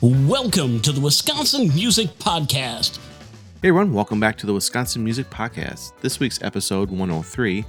[0.00, 2.98] Welcome to the Wisconsin Music Podcast.
[3.60, 5.90] Hey everyone, welcome back to the Wisconsin Music Podcast.
[6.02, 7.64] This week's episode 103,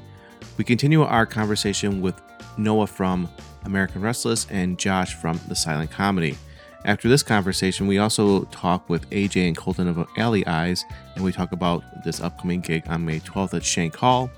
[0.56, 2.22] we continue our conversation with
[2.56, 3.28] Noah from
[3.64, 6.38] American Restless and Josh from The Silent Comedy.
[6.86, 10.86] After this conversation, we also talk with AJ and Colton of Alley Eyes,
[11.16, 14.30] and we talk about this upcoming gig on May 12th at Shank Hall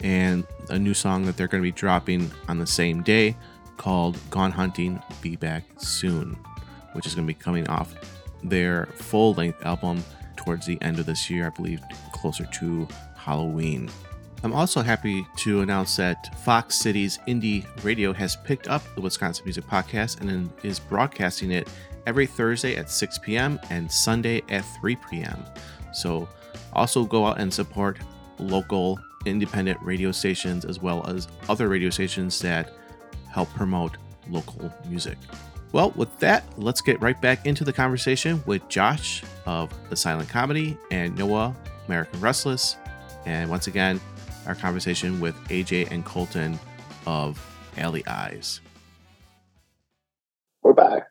[0.00, 3.34] and a new song that they're going to be dropping on the same day
[3.78, 6.36] called Gone Hunting Be Back Soon,
[6.98, 7.94] which is going to be coming off
[8.42, 10.02] their full length album
[10.34, 11.80] towards the end of this year, I believe
[12.12, 13.88] closer to Halloween.
[14.42, 19.44] I'm also happy to announce that Fox Cities Indie Radio has picked up the Wisconsin
[19.44, 21.68] Music Podcast and is broadcasting it
[22.04, 23.60] every Thursday at 6 p.m.
[23.70, 25.44] and Sunday at 3 p.m.
[25.92, 26.28] So
[26.72, 28.00] also go out and support
[28.40, 32.72] local independent radio stations as well as other radio stations that
[33.30, 35.16] help promote local music.
[35.72, 40.28] Well, with that, let's get right back into the conversation with Josh of The Silent
[40.30, 41.54] Comedy and Noah,
[41.86, 42.76] American Restless.
[43.26, 44.00] And once again,
[44.46, 46.58] our conversation with AJ and Colton
[47.06, 47.38] of
[47.76, 48.62] Alley Eyes.
[50.62, 51.02] We're back.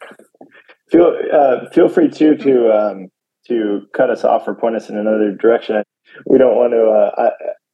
[0.89, 3.07] Feel uh, feel free too to um,
[3.47, 5.83] to cut us off or point us in another direction.
[6.25, 6.89] We don't want to.
[6.89, 7.31] Uh,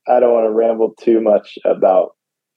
[0.07, 2.15] I I don't want to ramble too much about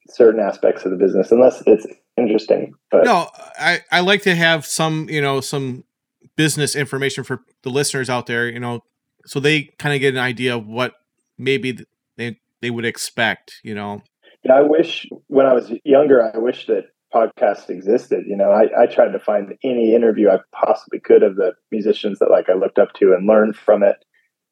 [0.09, 1.87] certain aspects of the business unless it's
[2.17, 2.75] interesting.
[2.91, 3.29] But no,
[3.59, 5.85] I I like to have some you know some
[6.37, 8.49] business information for the listeners out there.
[8.49, 8.83] You know,
[9.25, 10.95] so they kind of get an idea of what
[11.39, 11.79] maybe
[12.17, 13.61] they they would expect.
[13.63, 14.03] You know.
[14.45, 18.25] Yeah, I wish when I was younger, I wish that podcasts existed.
[18.27, 22.19] You know, I, I tried to find any interview I possibly could of the musicians
[22.19, 23.97] that like I looked up to and learned from it.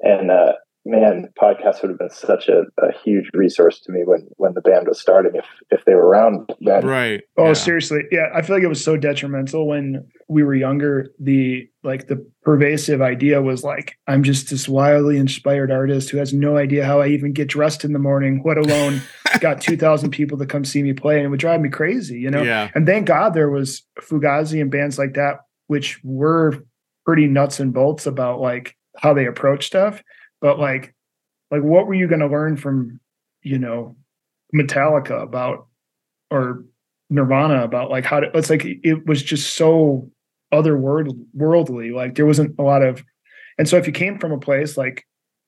[0.01, 0.55] And uh,
[0.87, 4.61] man, podcasts would have been such a, a, huge resource to me when when the
[4.61, 6.87] band was starting if if they were around then.
[6.87, 7.23] Right.
[7.37, 7.53] Oh, yeah.
[7.55, 8.03] seriously.
[8.11, 11.09] Yeah, I feel like it was so detrimental when we were younger.
[11.19, 16.33] The like the pervasive idea was like, I'm just this wildly inspired artist who has
[16.33, 19.00] no idea how I even get dressed in the morning, let alone
[19.41, 21.17] got 2,000 people to come see me play.
[21.17, 22.43] And it would drive me crazy, you know?
[22.43, 22.71] Yeah.
[22.75, 26.65] And thank God there was Fugazi and bands like that, which were
[27.05, 30.03] pretty nuts and bolts about like how they approach stuff
[30.44, 30.94] but like
[31.50, 33.00] like what were you going to learn from
[33.43, 33.97] you know
[34.55, 35.69] metallica about
[36.31, 36.62] or
[37.09, 40.10] nirvana about like how to it's like it was just so
[40.53, 43.03] otherworldly like there wasn't a lot of
[43.56, 45.06] and so if you came from a place like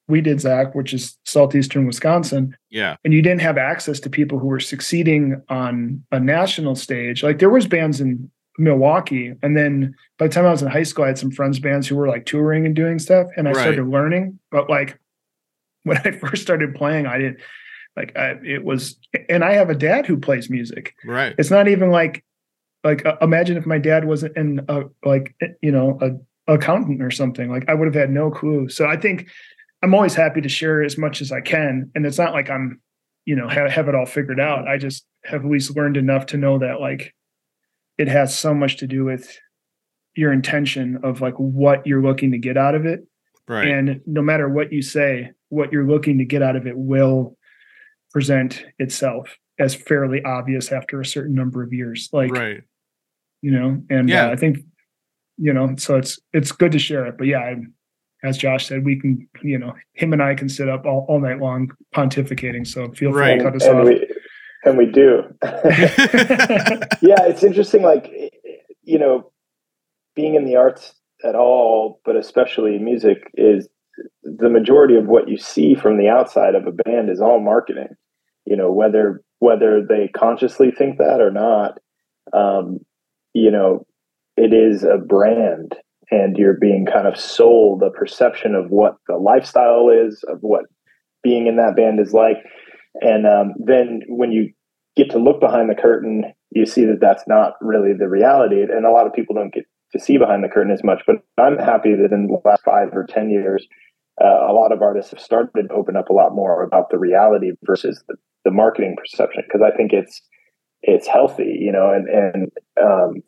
[0.09, 2.97] we did zach which is southeastern wisconsin yeah.
[3.05, 7.39] and you didn't have access to people who were succeeding on a national stage like
[7.39, 9.35] there was bands in Milwaukee.
[9.43, 11.87] And then by the time I was in high school, I had some friends bands
[11.87, 13.61] who were like touring and doing stuff, and I right.
[13.61, 14.39] started learning.
[14.51, 14.99] But like
[15.85, 17.41] when I first started playing, I didn't
[17.97, 18.97] like I, it was.
[19.29, 20.95] And I have a dad who plays music.
[21.05, 21.35] Right.
[21.39, 22.25] It's not even like
[22.85, 26.11] like uh, imagine if my dad wasn't in a like you know a
[26.53, 27.51] accountant or something.
[27.51, 28.69] Like I would have had no clue.
[28.69, 29.29] So I think
[29.83, 32.81] I'm always happy to share as much as I can, and it's not like I'm
[33.25, 34.69] you know have, have it all figured out.
[34.69, 37.15] I just have at least learned enough to know that like
[37.99, 39.39] it has so much to do with
[40.15, 43.07] your intention of like what you're looking to get out of it.
[43.49, 43.69] Right.
[43.69, 47.37] And no matter what you say, what you're looking to get out of it will
[48.13, 52.09] present itself as fairly obvious after a certain number of years.
[52.13, 52.63] Like, right.
[53.43, 54.29] You know, and yeah.
[54.29, 54.59] Uh, I think,
[55.37, 57.19] you know, so it's it's good to share it.
[57.19, 57.57] But yeah, I,
[58.25, 61.21] as Josh said, we can, you know, him and I can sit up all, all
[61.21, 62.67] night long pontificating.
[62.67, 63.37] So feel free right.
[63.37, 63.85] to cut us and off.
[63.85, 64.09] We,
[64.67, 65.23] and we do.
[65.45, 67.83] yeah, it's interesting.
[67.83, 68.11] Like,
[68.83, 69.31] you know,
[70.15, 70.95] being in the arts
[71.25, 73.69] at all, but especially music, is
[74.23, 77.95] the majority of what you see from the outside of a band is all marketing.
[78.45, 81.79] You know, whether whether they consciously think that or not,
[82.33, 82.81] um,
[83.33, 83.87] you know,
[84.37, 85.75] it is a brand,
[86.11, 90.65] and you're being kind of sold a perception of what the lifestyle is, of what
[91.23, 92.39] being in that band is like.
[93.01, 94.53] And um, then when you
[94.97, 98.63] get to look behind the curtain, you see that that's not really the reality.
[98.63, 101.03] And a lot of people don't get to see behind the curtain as much.
[101.07, 103.67] But I'm happy that in the last five or 10 years,
[104.23, 106.99] uh, a lot of artists have started to open up a lot more about the
[106.99, 108.15] reality versus the,
[108.45, 110.23] the marketing perception because I think it's
[110.83, 113.23] it's healthy, you know, and and um,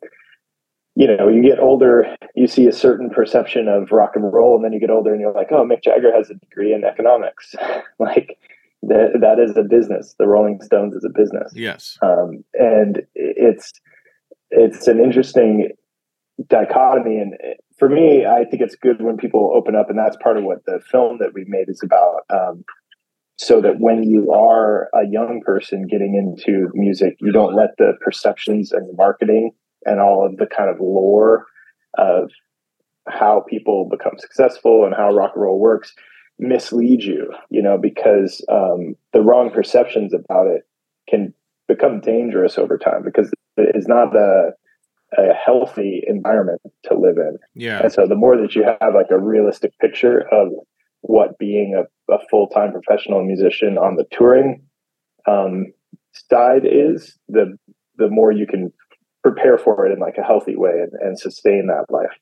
[0.95, 4.65] you know, you get older, you see a certain perception of rock and roll, and
[4.65, 7.55] then you get older and you're like, oh, Mick Jagger has a degree in economics.
[7.99, 8.37] like,
[8.83, 10.15] that that is a business.
[10.17, 11.51] The Rolling Stones is a business.
[11.55, 13.73] Yes, um, and it's
[14.51, 15.69] it's an interesting
[16.47, 17.17] dichotomy.
[17.17, 17.33] And
[17.77, 20.65] for me, I think it's good when people open up, and that's part of what
[20.65, 22.21] the film that we made is about.
[22.29, 22.63] Um,
[23.37, 27.93] so that when you are a young person getting into music, you don't let the
[28.03, 29.51] perceptions and marketing
[29.85, 31.45] and all of the kind of lore
[31.97, 32.29] of
[33.07, 35.93] how people become successful and how rock and roll works
[36.39, 40.63] mislead you, you know, because um, the wrong perceptions about it
[41.09, 41.33] can
[41.67, 44.51] become dangerous over time because it's not a,
[45.17, 47.37] a healthy environment to live in.
[47.55, 47.81] Yeah.
[47.83, 50.49] And so the more that you have like a realistic picture of
[51.01, 54.63] what being a, a full time professional musician on the touring
[55.27, 55.67] um,
[56.13, 57.57] side is, the
[57.97, 58.71] the more you can
[59.23, 62.17] prepare for it in like a healthy way and, and sustain that life.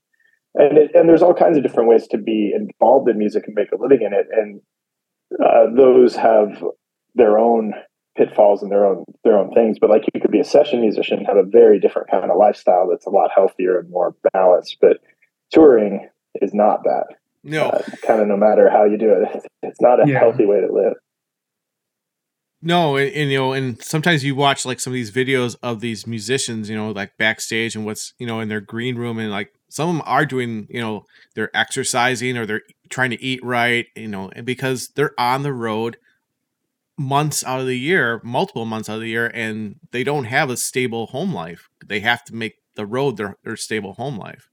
[0.60, 3.56] And it, and there's all kinds of different ways to be involved in music and
[3.56, 4.60] make a living in it, and
[5.44, 6.64] uh, those have
[7.16, 7.74] their own
[8.18, 9.78] pitfalls and their own their own things.
[9.80, 12.88] But like you could be a session musician, have a very different kind of lifestyle
[12.90, 14.78] that's a lot healthier and more balanced.
[14.82, 14.98] But
[15.52, 16.10] touring
[16.42, 17.06] is not that.
[17.44, 17.68] No.
[17.70, 20.20] Uh, kind of no matter how you do it, it's not a Yeah.
[20.20, 20.94] healthy way to live.
[22.62, 25.80] No, and, and you know, and sometimes you watch like some of these videos of
[25.80, 29.30] these musicians, you know, like backstage and what's you know in their green room, and
[29.30, 31.06] like some of them are doing, you know,
[31.36, 35.54] they're exercising or they're trying to eat right, you know, and because they're on the
[35.54, 35.98] road
[36.98, 40.50] months out of the year, multiple months out of the year, and they don't have
[40.50, 41.70] a stable home life.
[41.86, 44.50] They have to make the road their their stable home life.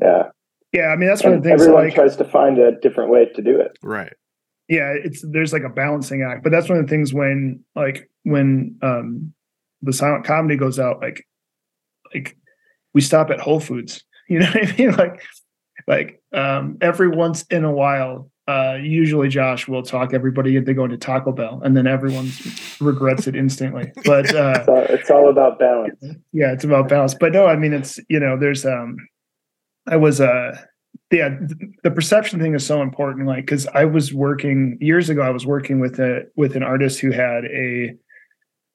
[0.00, 0.28] Yeah,
[0.72, 1.62] Yeah, I mean that's one of and the things.
[1.62, 3.72] everyone Like, tries to find a different way to do it.
[3.82, 4.12] Right.
[4.68, 8.08] yeah, it's there's like a balancing act, but that's one of the things when like
[8.24, 9.32] when um
[9.82, 11.24] the silent comedy goes out, like
[12.14, 12.36] like
[12.94, 14.04] we stop at Whole Foods.
[14.30, 14.92] You know what I mean?
[14.92, 15.22] Like
[15.86, 20.90] like um every once in a while, uh usually Josh will talk everybody into going
[20.90, 22.30] to Taco Bell and then everyone
[22.80, 23.90] regrets it instantly.
[24.04, 25.98] But uh it's all about balance.
[26.32, 28.96] yeah it's about balance but no i mean it's you know there's um
[29.86, 30.56] i was uh
[31.10, 31.30] yeah
[31.84, 35.46] the perception thing is so important like because i was working years ago i was
[35.46, 37.94] working with a with an artist who had a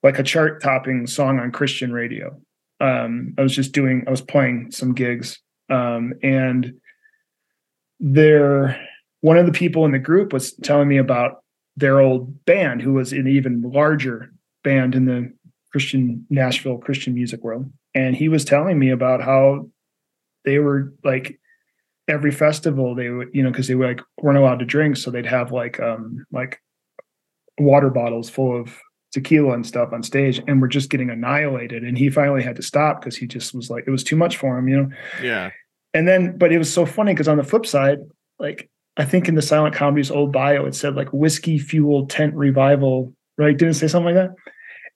[0.02, 2.36] like a chart topping song on christian radio
[2.84, 5.40] um i was just doing i was playing some gigs
[5.70, 6.74] um and
[8.00, 8.80] there
[9.22, 11.44] one of the people in the group was telling me about
[11.78, 14.32] their old band who was an even larger
[14.64, 15.32] band in the
[15.72, 17.72] Christian Nashville Christian music world.
[17.96, 19.70] And he was telling me about how
[20.46, 21.40] they were like
[22.08, 24.98] every festival they would, you know, because they were like weren't allowed to drink.
[24.98, 26.60] So they'd have like um like
[27.58, 28.78] water bottles full of
[29.14, 31.84] tequila and stuff on stage and were just getting annihilated.
[31.84, 34.38] And he finally had to stop because he just was like it was too much
[34.38, 34.90] for him, you know.
[35.22, 35.52] Yeah.
[35.94, 38.00] And then, but it was so funny because on the flip side,
[38.40, 42.34] like I think in the silent comedy's old bio, it said like whiskey fueled tent
[42.34, 43.56] revival, right?
[43.56, 44.36] Didn't it say something like that.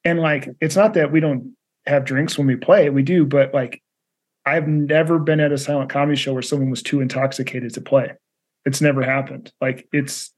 [0.03, 1.55] And like, it's not that we don't
[1.85, 3.81] have drinks when we play, we do, but like,
[4.45, 8.13] I've never been at a silent comedy show where someone was too intoxicated to play.
[8.65, 9.51] It's never happened.
[9.59, 10.31] Like, it's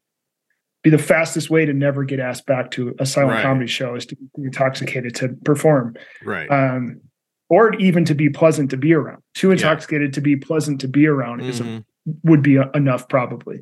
[0.83, 3.43] be the fastest way to never get asked back to a silent Right.
[3.43, 6.49] comedy show is to be intoxicated to perform Right.
[6.49, 7.01] um,
[7.49, 9.21] or even to be pleasant to be around.
[9.33, 9.53] Too Yeah.
[9.53, 11.83] intoxicated to be pleasant to be around is Mhm.
[12.23, 13.59] would be enough probably.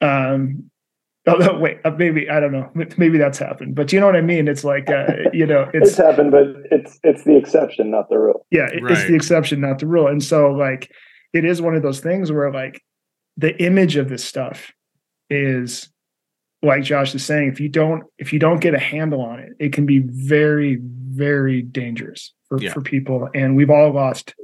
[0.00, 0.70] Um,
[1.28, 4.22] although wait, uh, maybe I don't know, maybe that's happened, but you know what I
[4.22, 4.48] mean.
[4.48, 8.18] It's like uh, you know, It's, it's happened, but it's it's the exception, not the
[8.18, 8.46] rule.
[8.50, 10.06] yeah, it- it's the exception, not the rule.
[10.06, 10.90] And so like,
[11.34, 12.80] it is one of those things where like
[13.36, 14.72] the image of this stuff
[15.28, 15.89] is
[16.62, 19.52] like Josh is saying, if you don't if you don't get a handle on it,
[19.58, 22.72] it can be very very dangerous for Yeah.
[22.72, 23.28] for people.
[23.34, 24.34] And we've all lost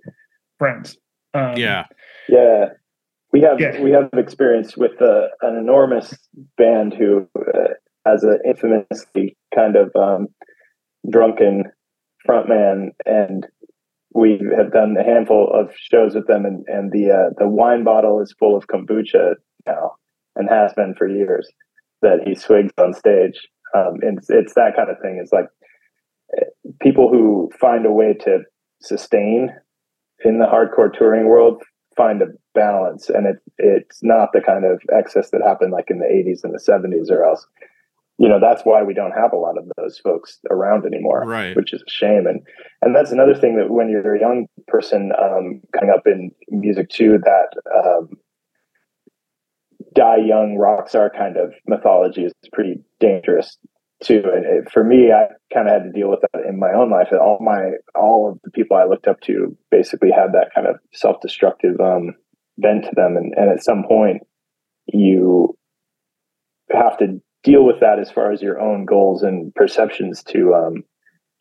[0.59, 0.97] friends.
[1.35, 1.85] Um, yeah.
[2.29, 2.71] Yeah,
[3.33, 3.81] we have Yeah.
[3.83, 6.15] we have experience with uh, an enormous
[6.57, 7.69] band who uh,
[8.07, 10.29] has an infamously kind of um,
[11.11, 11.65] drunken
[12.27, 13.47] frontman, and
[14.15, 17.85] we have done a handful of shows with them, and and the uh, the wine
[17.85, 19.35] bottle is full of kombucha
[19.67, 19.93] now,
[20.35, 21.49] and has been for years.
[22.03, 25.19] That he swigs on stage, um, and it's, it's that kind of thing.
[25.21, 25.47] It's like
[26.37, 26.45] uh,
[26.81, 28.41] people who find a way to
[28.83, 29.51] sustain
[30.25, 31.63] in the hardcore touring world
[31.97, 35.99] find a balance and it it's not the kind of excess that happened like in
[35.99, 37.47] the 80s and the 70s or else
[38.19, 41.57] you know that's why we don't have a lot of those folks around anymore Right.
[41.57, 42.41] which is a shame and
[42.83, 46.91] and that's another thing that when you're a young person um, coming up in music
[46.91, 48.11] too that um,
[49.97, 53.57] die young rock star kind of mythology is pretty dangerous
[54.05, 54.23] too.
[54.25, 56.91] And it, for me i kind of had to deal with that in my own
[56.91, 57.09] life.
[57.11, 60.67] And all my all of the people i looked up to basically had that kind
[60.67, 62.15] of self-destructive um,
[62.59, 63.17] bent to them.
[63.17, 64.23] And, and at some point
[64.87, 65.57] you
[66.71, 70.85] have to deal with that as far as your own goals and perceptions to um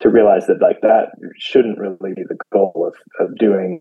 [0.00, 1.08] to realize that like that
[1.38, 2.94] shouldn't really be the goal of
[3.24, 3.80] of doing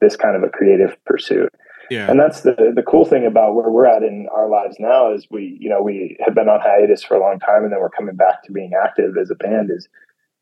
[0.00, 1.50] this kind of a creative pursuit
[1.90, 2.10] Yeah.
[2.10, 5.26] and that's the the cool thing about where we're at in our lives now is
[5.30, 7.90] we you know we have been on hiatus for a long time and then we're
[7.90, 9.88] coming back to being active as a band is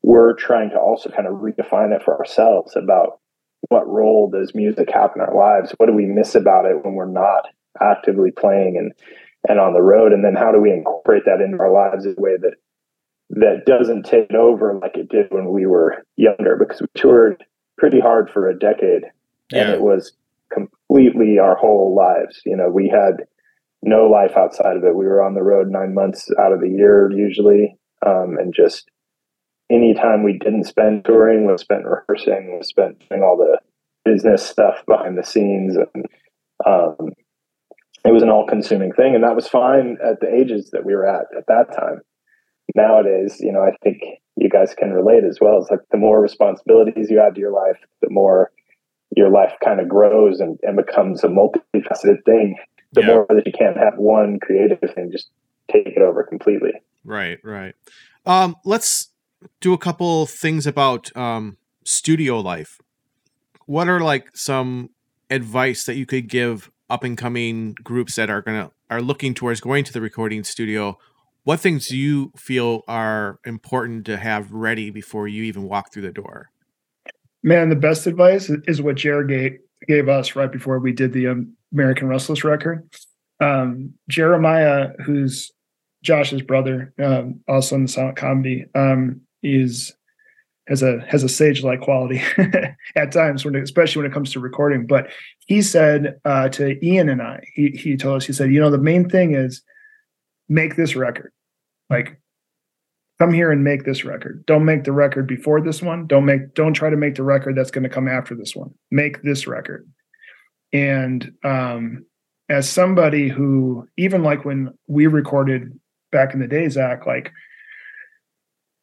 [0.01, 3.19] we're trying to also kind of redefine it for ourselves about
[3.67, 5.73] what role does music have in our lives?
[5.77, 7.47] What do we miss about it when we're not
[7.81, 8.93] actively playing and
[9.47, 10.13] and on the road?
[10.13, 12.55] And then how do we incorporate that into our lives in a way that
[13.31, 16.55] that doesn't take over like it did when we were younger?
[16.55, 17.43] Because we toured
[17.77, 19.03] pretty hard for a decade,
[19.51, 19.63] yeah.
[19.63, 20.13] and it was
[20.89, 22.41] completely our whole lives.
[22.45, 23.25] You know, we had
[23.81, 24.95] no life outside of it.
[24.95, 28.89] We were on the road nine months out of the year usually, um, and just
[29.71, 33.59] any time we didn't spend touring was spent rehearsing, was spent doing all the
[34.03, 36.05] business stuff behind the scenes, and
[36.65, 37.13] um,
[38.05, 41.07] it was an all-consuming thing, and that was fine at the ages that we were
[41.07, 42.01] at at that time.
[42.75, 43.97] Nowadays, you know, I think
[44.35, 45.59] you guys can relate as well.
[45.59, 48.51] It's like the more responsibilities you add to your life, the more
[49.15, 52.55] your life kind of grows and, and becomes a multifaceted thing
[52.93, 53.07] the yeah.
[53.07, 55.29] more that you can't have one creative thing just
[55.71, 56.71] take it over completely.
[57.03, 57.75] Right, right.
[58.25, 59.09] Um, let's
[59.61, 62.79] do a couple things about um, studio life.
[63.65, 64.89] What are like some
[65.29, 69.61] advice that you could give up and coming groups that are gonna are looking towards
[69.61, 70.97] going to the recording studio?
[71.43, 76.03] What things do you feel are important to have ready before you even walk through
[76.03, 76.49] the door?
[77.43, 81.47] Man, the best advice is what Jer gave, gave us right before we did the
[81.73, 82.89] American Restless record.
[83.39, 85.51] Um, Jeremiah, who's
[86.03, 89.93] Josh's brother, um, also in the silent comedy, um, is
[90.67, 92.21] has a has a sage like quality
[92.95, 94.85] at times when especially when it comes to recording.
[94.85, 95.09] But
[95.47, 98.69] he said uh, to Ian and I, he he told us, he said, you know,
[98.69, 99.63] the main thing is
[100.47, 101.31] make this record.
[101.89, 102.21] Like
[103.19, 104.45] come here and make this record.
[104.45, 106.07] Don't make the record before this one.
[106.07, 108.73] Don't make don't try to make the record that's going to come after this one.
[108.91, 109.89] Make this record.
[110.71, 112.05] And um,
[112.47, 115.77] as somebody who, even like when we recorded
[116.11, 117.31] back in the day, Zach, like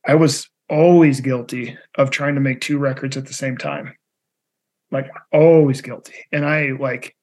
[0.07, 3.95] I was always guilty of trying to make two records at the same time.
[4.91, 6.15] Like always guilty.
[6.31, 7.16] And I like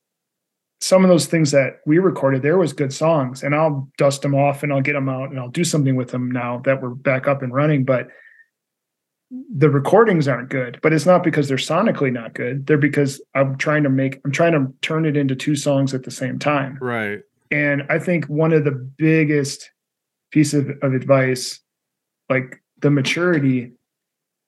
[0.84, 4.36] some of those things that we recorded, there was good songs, and I'll dust them
[4.36, 6.90] off and I'll get them out and I'll do something with them now that we're
[6.90, 7.86] back up and running.
[7.86, 8.10] But
[9.56, 12.68] the recordings aren't good, but it's not because they're sonically not good.
[12.68, 16.04] They're because I'm trying to make I'm trying to turn it into two songs at
[16.04, 16.78] the same time.
[16.82, 17.22] Right.
[17.50, 19.72] And I think one of the biggest
[20.32, 21.62] piece of, of advice,
[22.30, 23.72] like the maturity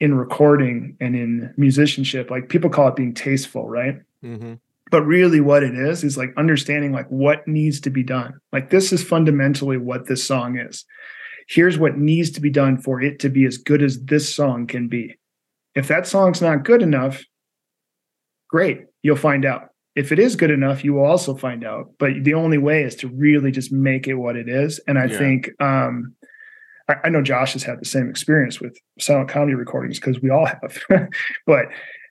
[0.00, 4.02] in recording and in musicianship, like people call it being tasteful, right?
[4.22, 4.54] Mm-hmm.
[4.90, 8.34] But really what it is is like understanding like what needs to be done.
[8.52, 10.84] Like this is fundamentally what this song is
[11.48, 14.66] here's what needs to be done for it to be as good as this song
[14.66, 15.16] can be.
[15.74, 17.22] If that song's not good enough,
[18.48, 19.68] great, you'll find out.
[19.94, 21.92] If it is good enough, you will also find out.
[21.98, 24.78] But the only way is to really just make it what it is.
[24.86, 25.18] And I yeah.
[25.18, 26.14] think um,
[26.88, 30.30] I, I know Josh has had the same experience with silent comedy recordings because we
[30.30, 30.82] all have.
[31.46, 31.66] but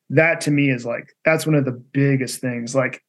[0.09, 2.75] that to me is like that's one of the biggest things.
[2.75, 3.01] Like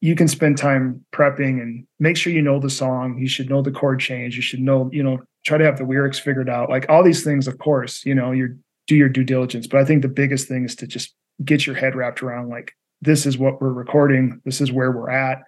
[0.00, 3.18] you can spend time prepping and make sure you know the song.
[3.18, 4.34] You should know the chord change.
[4.34, 6.70] You should know, you know, try to have the lyrics figured out.
[6.70, 9.66] Like all these things, of course, you know, you do your due diligence.
[9.66, 11.14] But I think the biggest thing is to just
[11.44, 15.10] get your head wrapped around like this is what we're recording, this is where we're
[15.10, 15.42] at,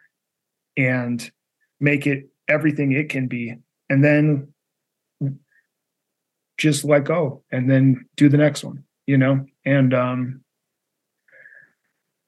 [0.77, 1.31] and
[1.81, 3.57] make it everything it can be.
[3.89, 4.53] And then
[6.59, 9.45] just let go and then do the next one, you know?
[9.65, 10.43] And um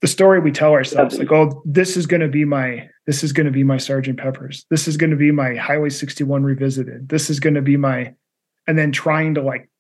[0.05, 3.33] the story we tell ourselves like oh this is going to be my this is
[3.33, 4.67] going to be my sergeant peppers.
[4.69, 7.09] This is going to be my highway 61 revisited.
[7.09, 8.15] This is going to be my
[8.67, 9.71] and then trying to like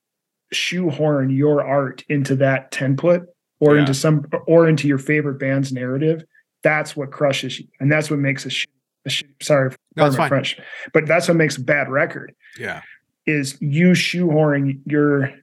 [0.50, 3.26] shoehorn your art into that template
[3.61, 3.81] or yeah.
[3.81, 6.25] into some or into your favorite band's narrative
[6.62, 8.66] that's what crushes you and that's what makes a, sh-
[9.04, 10.59] a sh- sorry no, french
[10.95, 12.81] but that's what makes a bad record yeah.
[13.26, 15.35] is you shoehorning your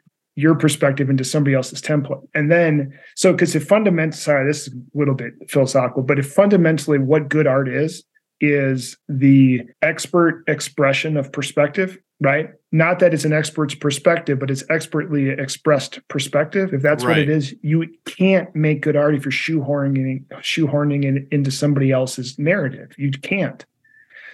[0.42, 2.28] your perspective into somebody else's template.
[2.34, 6.32] And then, so because if fundamentally, sorry, this is a little bit philosophical, but if
[6.32, 8.04] fundamentally what good art is,
[8.42, 12.50] is the expert expression of perspective, right?
[12.72, 16.74] Not that it's an expert's perspective, but it's expertly expressed perspective.
[16.74, 17.12] If that's right.
[17.12, 21.92] what it is, you can't make good art if you're shoehorning shoehorning it into somebody
[21.92, 22.96] else's narrative.
[22.98, 23.64] You can't.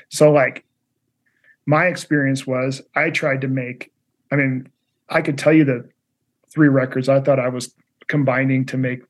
[0.09, 0.63] So, like,
[1.65, 3.91] my experience was I tried to make,
[4.31, 4.69] I mean,
[5.09, 5.89] I could tell you the
[6.57, 7.71] three records I thought I was
[8.07, 9.03] combining to make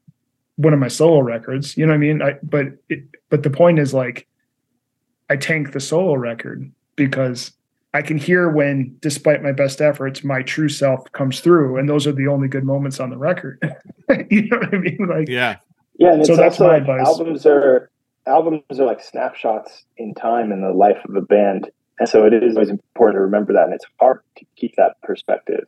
[0.58, 1.78] one of my solo records.
[1.78, 2.22] You know what I mean?
[2.22, 4.28] I, but it, but the point is like
[5.30, 7.54] I tank the solo record because
[7.94, 12.06] I can hear when, despite my best efforts, my true self comes through, and those
[12.06, 13.60] are the only good moments on the record.
[14.30, 15.08] you know what I mean?
[15.10, 15.56] Like, yeah,
[15.98, 16.16] yeah.
[16.16, 17.08] And so that's my like advice.
[17.08, 17.90] Albums are
[18.26, 22.34] albums are like snapshots in time in the life of a band, and so it
[22.34, 23.64] is always important to remember that.
[23.64, 25.64] And it's hard to keep that perspective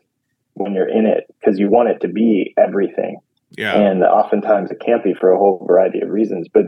[0.60, 3.18] when you're in it because you want it to be everything.
[3.58, 3.76] Yeah.
[3.76, 6.48] And oftentimes it can't be for a whole variety of reasons.
[6.54, 6.66] But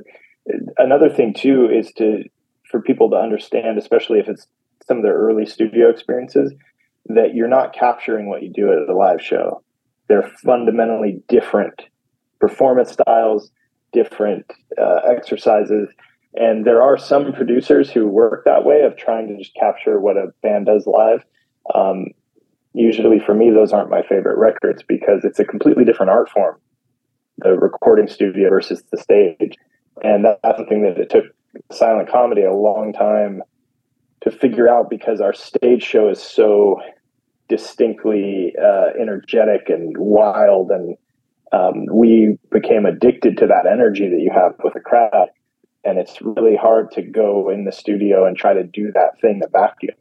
[0.77, 2.23] another thing too is to
[2.69, 4.47] for people to understand, especially if it's
[4.87, 6.53] some of their early studio experiences,
[7.07, 9.61] that you're not capturing what you do at a live show.
[10.07, 11.81] They're fundamentally different
[12.39, 13.51] performance styles,
[13.93, 14.45] different
[14.81, 15.89] uh, exercises.
[16.33, 20.17] And there are some producers who work that way of trying to just capture what
[20.17, 21.23] a band does live.
[21.75, 22.07] Um,
[22.73, 26.57] usually for me, those aren't my favorite records because it's a completely different art form,
[27.37, 29.55] the recording studio versus the stage.
[30.03, 31.25] And that's something that it took
[31.71, 33.41] silent comedy a long time
[34.21, 36.79] to figure out because our stage show is so
[37.49, 40.95] distinctly uh, energetic and wild and
[41.51, 45.27] um, we became addicted to that energy that you have with a crowd
[45.83, 49.39] and it's really hard to go in the studio and try to do that thing
[49.39, 49.95] that vacuum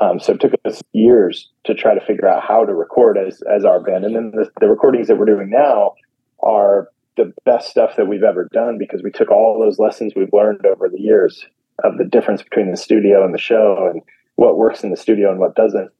[0.00, 3.42] um, so it took us years to try to figure out how to record as
[3.42, 4.04] as our band.
[4.04, 5.94] And then the, the recordings that we're doing now
[6.42, 10.32] are the best stuff that we've ever done because we took all those lessons we've
[10.32, 11.44] learned over the years
[11.84, 14.02] of the difference between the studio and the show and
[14.36, 15.90] what works in the studio and what doesn't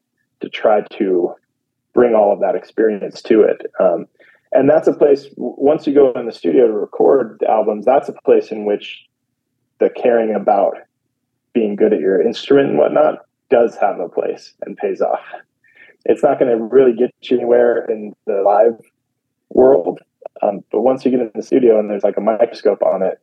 [0.41, 1.35] to try to
[1.93, 3.71] bring all of that experience to it.
[3.79, 4.07] Um,
[4.53, 8.15] and that's a place once you go in the studio to record albums that's a
[8.25, 9.05] place in which
[9.81, 10.75] the caring about
[11.53, 13.19] being good at your instrument and whatnot
[13.53, 15.21] does have a place and pays off.
[16.05, 18.81] It's not going to really get you anywhere in the live
[19.51, 20.01] world
[20.43, 23.21] um, but once you get in the studio and there's like a microscope on it,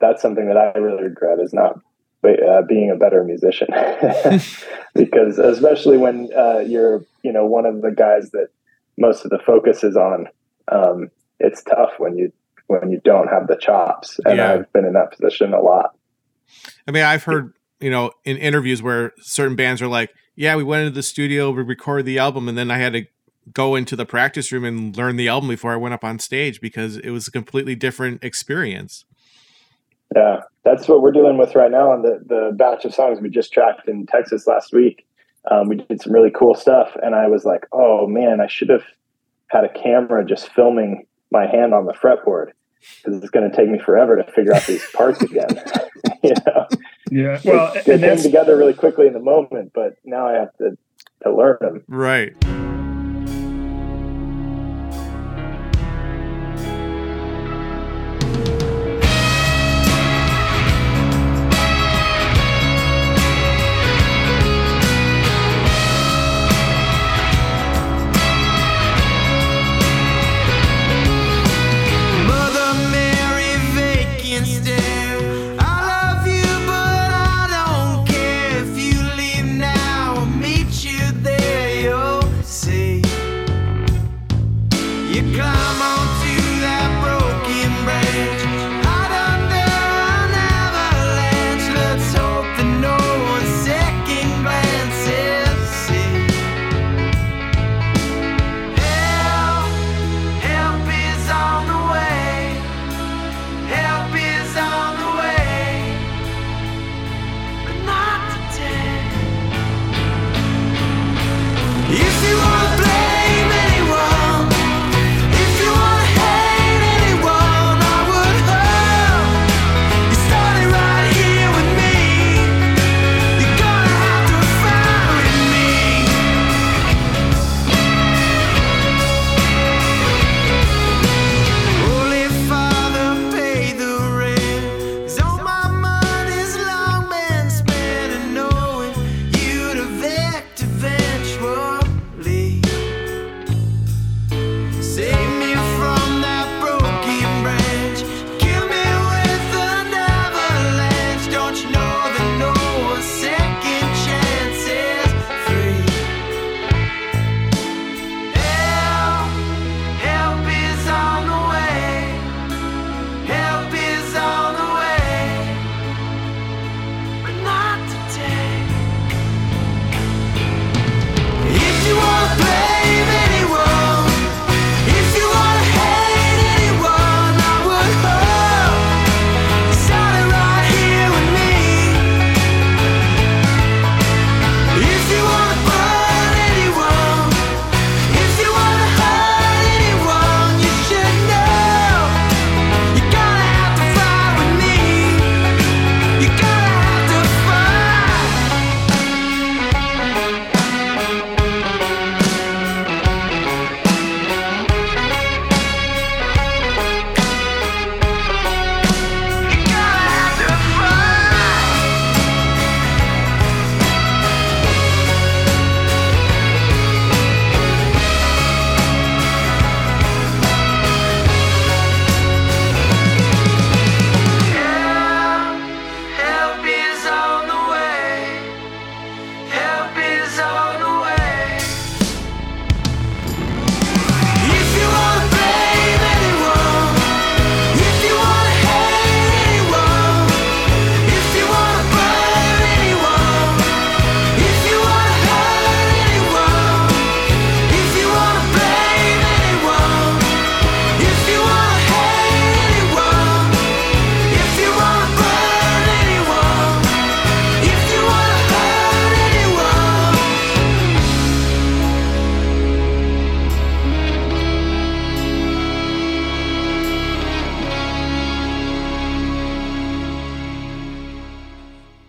[0.00, 1.80] that's something that I really regret is not
[2.24, 3.68] uh, being a better musician.
[4.94, 8.48] Because especially when uh, you're you know one of the guys that
[8.96, 10.26] most of the focus is on
[10.72, 12.32] um, it's tough when you
[12.66, 14.18] when you don't have the chops.
[14.24, 14.54] And Yeah.
[14.54, 15.94] i've been in that position a lot.
[16.88, 20.64] I mean, I've heard, you know, in interviews where certain bands are like, yeah, we
[20.64, 23.06] went into the studio, we recorded the album, and then I had to
[23.52, 26.60] go into the practice room and learn the album before I went up on stage
[26.60, 29.04] because it was a completely different experience.
[30.14, 33.30] yeah that's what we're dealing with right now on the the batch of songs we
[33.30, 35.06] just tracked in texas last week.
[35.50, 38.68] Um, we did some really cool stuff and i was like oh man i should
[38.68, 38.84] have
[39.48, 42.48] had a camera just filming my hand on the fretboard
[43.02, 45.48] because it's going to take me forever to figure out these parts again.
[46.22, 46.66] You know
[47.10, 47.40] Yeah.
[47.44, 50.76] Well, they and came together really quickly in the moment but now i have to
[51.22, 52.34] to learn them Right.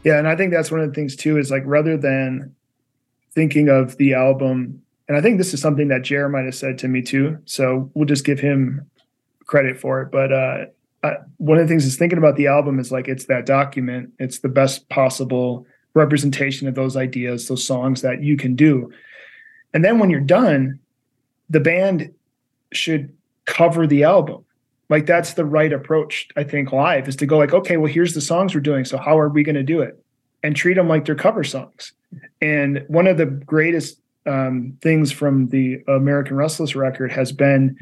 [0.10, 2.56] Yeah, and I think that's one of the things too is like rather than
[3.34, 6.80] thinking of the album, and I think this is something that Jer might have said
[6.80, 7.38] to me too.
[7.46, 8.90] So we'll just give him
[9.46, 10.12] credit for it.
[10.12, 10.66] But uh,
[11.04, 14.12] I, one of the things is thinking about the album is like it's that document.
[14.18, 18.92] It's the best possible representation of those ideas, those songs that you can do.
[19.76, 20.80] And then when you're done,
[21.52, 22.12] the band
[22.74, 24.44] should cover the album.
[24.90, 28.14] Like that's the right approach, I think, live is to go like, okay, well, here's
[28.14, 28.86] the songs we're doing.
[28.86, 30.04] So how are we going to do it?
[30.42, 31.94] And treat them like they're cover songs.
[32.42, 37.78] And one of the greatest um, things from the American Restless record has been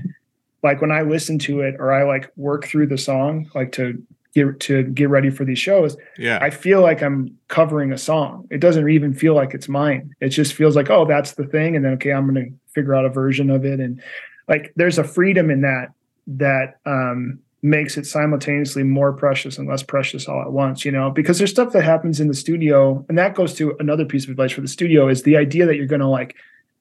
[0.63, 4.03] like when I listen to it or I like work through the song, like to
[4.33, 6.39] get to get ready for these shows, Yeah.
[6.41, 8.47] I feel like I'm covering a song.
[8.51, 10.15] It doesn't even feel like it's mine.
[10.19, 11.75] It just feels like, oh, that's the thing.
[11.75, 13.79] And then okay, I'm gonna figure out a version of it.
[13.79, 14.01] And
[14.47, 15.91] like there's a freedom in that
[16.27, 21.09] that um makes it simultaneously more precious and less precious all at once, you know,
[21.09, 24.29] because there's stuff that happens in the studio, and that goes to another piece of
[24.29, 26.35] advice for the studio is the idea that you're gonna like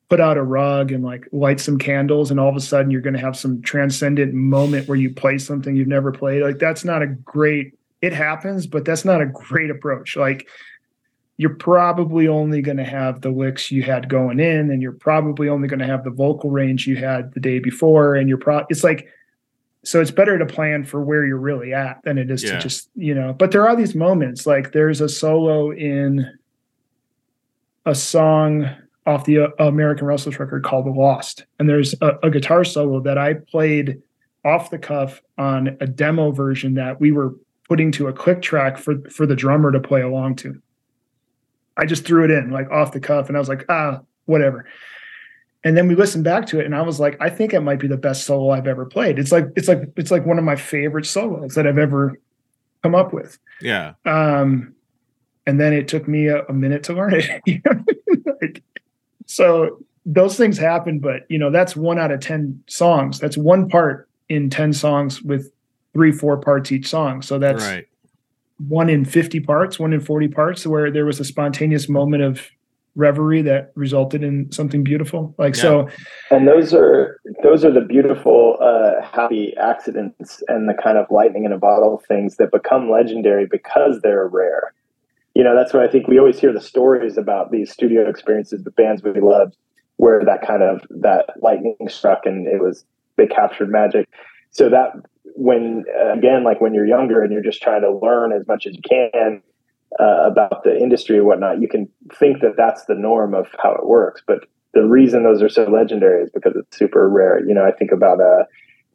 [0.08, 3.00] put out a rug and like light some candles and all of a sudden you're
[3.00, 6.42] going to have some transcendent moment where you play something you've never played.
[6.42, 10.16] Like that's not a great it happens but that's not a great approach.
[10.16, 10.46] Like
[11.38, 15.48] you're probably only going to have the licks you had going in and you're probably
[15.48, 18.64] only going to have the vocal range you had the day before and you're pro
[18.70, 19.08] it's like
[19.86, 22.52] so it's better to plan for where you're really at than it is Yeah.
[22.52, 26.26] to just you know but there are these moments like there's a solo in
[27.84, 28.68] a song
[29.06, 31.46] off the uh, American Restless record called The Lost.
[31.60, 34.02] And there's a, a guitar solo that I played
[34.44, 37.34] off the cuff on a demo version that we were
[37.68, 40.60] putting to a click track for for the drummer to play along to.
[41.76, 44.66] I just threw it in like off the cuff and I was like, ah, whatever.
[45.66, 47.80] And then we listened back to it and I was like, I think it might
[47.80, 49.18] be the best solo I've ever played.
[49.18, 52.20] It's like it's like it's like one of my favorite solos that I've ever
[52.84, 53.36] come up with.
[53.60, 53.94] Yeah.
[54.04, 54.76] Um,
[55.44, 57.42] and then it took me a, a minute to learn it.
[58.42, 58.62] Like,
[59.24, 63.18] so those things happen, but you know, that's one out of 10 songs.
[63.18, 65.50] That's one part in 10 songs with
[65.94, 67.22] three, four parts each song.
[67.22, 67.86] So that's right.
[68.68, 72.50] one in 50 parts, one in 40 parts, where there was a spontaneous moment of
[72.96, 75.34] reverie that resulted in something beautiful.
[75.38, 75.88] Like, so
[76.30, 81.44] and those are those are the beautiful uh, happy accidents and the kind of lightning
[81.44, 84.72] in a bottle things that become legendary because they're rare.
[85.34, 88.64] You know that's what i think we always hear the stories about these studio experiences
[88.64, 89.54] with bands we loved
[89.96, 94.08] where that kind of that lightning struck and it was they captured magic.
[94.50, 94.92] So that
[95.34, 98.66] when uh, again like when you're younger and you're just trying to learn as much
[98.66, 99.42] as you can
[100.00, 103.72] uh, about the industry and whatnot you can think that that's the norm of how
[103.72, 104.46] it works but
[104.76, 107.44] the reason those are so legendary is because it's super rare.
[107.44, 108.44] You know, I think about uh,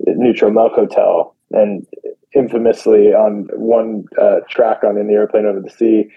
[0.05, 1.85] Neutral Milk Hotel, and
[2.33, 6.07] infamously on one uh, track on "In the Airplane Over the Sea,"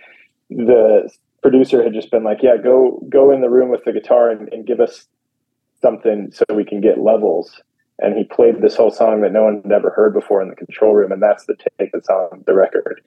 [0.51, 1.11] the
[1.43, 4.53] producer had just been like, "Yeah, go go in the room with the guitar and,
[4.53, 5.09] and give us
[5.81, 7.63] something so we can get levels."
[8.01, 10.57] And he played this whole song that no one had ever heard before in the
[10.57, 13.01] control room, and that's the take that's on the record.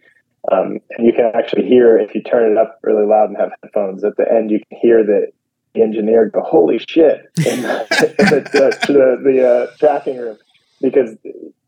[0.52, 3.52] Um, and you can actually hear if you turn it up really loud and have
[3.62, 5.28] headphones at the end, you can hear the
[5.74, 10.38] the engineer go, "Holy shit!" in the, the, the, the uh, tracking room
[10.82, 11.16] because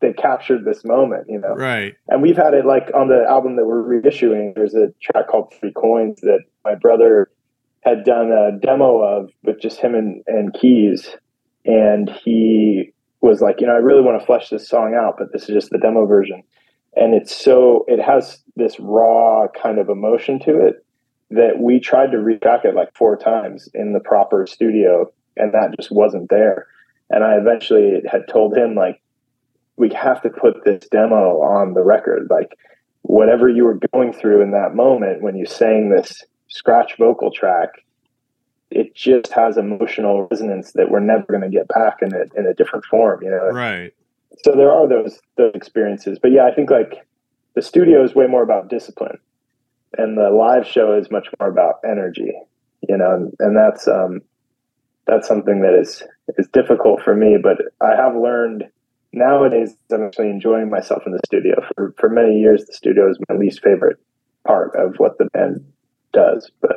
[0.00, 1.54] they captured this moment, you know.
[1.54, 1.94] Right.
[2.08, 4.54] And we've had it like on the album that we're reissuing.
[4.54, 7.30] There's a track called Three Coins that my brother
[7.82, 11.08] had done a demo of with just him and, and keys,
[11.64, 15.32] and he was like, you know, I really want to flesh this song out, but
[15.32, 16.42] this is just the demo version.
[16.96, 20.84] And it's so it has this raw kind of emotion to it
[21.30, 25.74] that we tried to retrack it like four times in the proper studio and that
[25.76, 26.66] just wasn't there.
[27.08, 29.00] And i eventually had told him like
[29.76, 32.28] we have to put this demo on the record.
[32.28, 32.58] Like
[33.02, 37.70] whatever you were going through in that moment when you sang this scratch vocal track
[38.70, 42.46] it just has emotional resonance that we're never going to get back in a, in
[42.46, 43.48] a different form you know?
[43.48, 43.92] Right.
[44.44, 47.06] So there are those those experiences but yeah i think like
[47.54, 49.18] the studio is way more about discipline
[49.98, 52.32] and the live show is much more about energy
[52.88, 54.20] you know and, and that's um
[55.06, 56.02] that's something that is
[56.38, 58.64] is difficult for me but i have learned
[59.12, 63.18] nowadays i'm actually enjoying myself in the studio for for many years the studio is
[63.28, 63.96] my least favorite
[64.46, 65.64] part of what the band
[66.12, 66.76] does but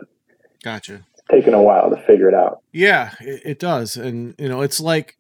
[0.63, 1.05] Gotcha.
[1.13, 3.97] it's taken a while to figure it out Yeah, it, it does.
[3.97, 5.17] And, you know, it's like,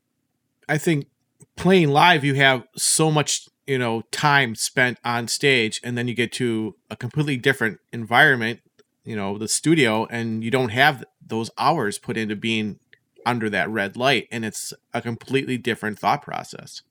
[0.69, 1.07] I think
[1.55, 6.13] playing live, you have so much, you know, time spent on stage, and then you
[6.13, 8.59] get to a completely different environment,
[9.03, 12.79] you know, the studio, and you don't have those hours put into being
[13.25, 14.27] under that red light.
[14.31, 16.81] And it's a completely different thought process.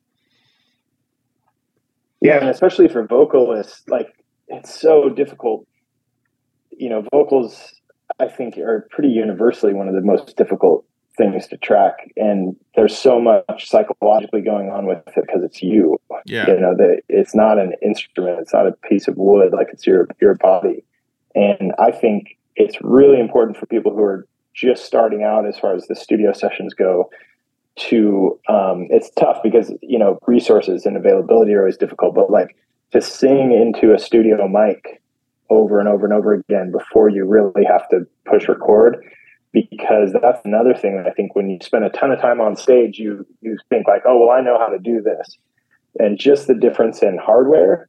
[2.20, 4.08] Yeah, and especially for vocalists, like
[4.48, 5.66] it's so difficult
[6.82, 7.74] you know, vocals
[8.18, 10.84] I think are pretty universally one of the most difficult
[11.16, 12.10] things to track.
[12.16, 15.98] And there's so much psychologically going on with it because it's you.
[16.24, 16.46] Yeah.
[16.48, 19.86] you know that it's not an instrument it's not a piece of wood like it's
[19.86, 20.84] your your body.
[21.34, 25.74] And i think it's really important for people who are just starting out as far
[25.74, 27.10] as the studio sessions go
[27.74, 32.56] to um, it's tough because you know resources and availability are always difficult but like
[32.92, 35.00] to sing into a studio mic
[35.48, 39.02] over and over and over again before you really have to push record
[39.52, 42.56] because that's another thing that I think when you spend a ton of time on
[42.56, 45.36] stage, you you think like, oh well, I know how to do this,
[45.98, 47.88] and just the difference in hardware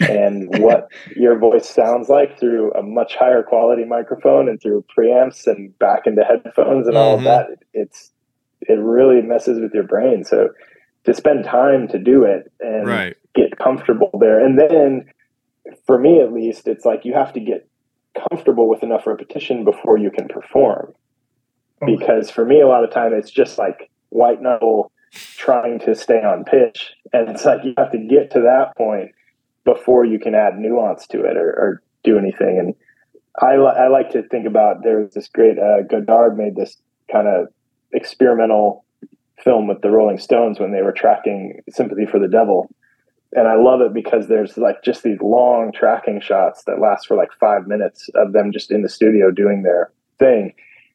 [0.00, 5.46] and what your voice sounds like through a much higher quality microphone and through preamps
[5.46, 7.24] and back into headphones and all of Mhm.
[7.24, 8.10] that, it's
[8.62, 10.24] it really messes with your brain.
[10.24, 10.48] So
[11.04, 13.16] to spend time to do it and Right.
[13.34, 15.04] get comfortable there, and then
[15.86, 17.66] for me at least, it's like you have to get
[18.30, 20.92] comfortable with enough repetition before you can perform
[21.86, 24.92] Because for me a lot of time it's just like white knuckle
[25.36, 26.94] trying to stay on pitch.
[27.12, 29.10] And it's like you have to get to that point
[29.64, 32.58] before you can add nuance to it or, or do anything.
[32.58, 32.74] And
[33.40, 36.76] I, li- I like to think about there was this great uh, godard made this
[37.10, 37.48] kind of
[37.92, 38.84] experimental
[39.42, 42.70] film with the rolling stones when they were tracking sympathy for the devil.
[43.34, 47.16] And i love it because there's like just these long tracking shots that last for
[47.16, 50.52] like five minutes of them just in the studio doing their thing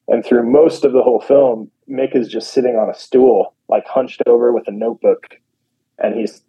[0.08, 3.86] and through most of the whole film, Mick is just sitting on a stool, like
[3.86, 5.26] hunched over with a notebook,
[5.98, 6.42] and he's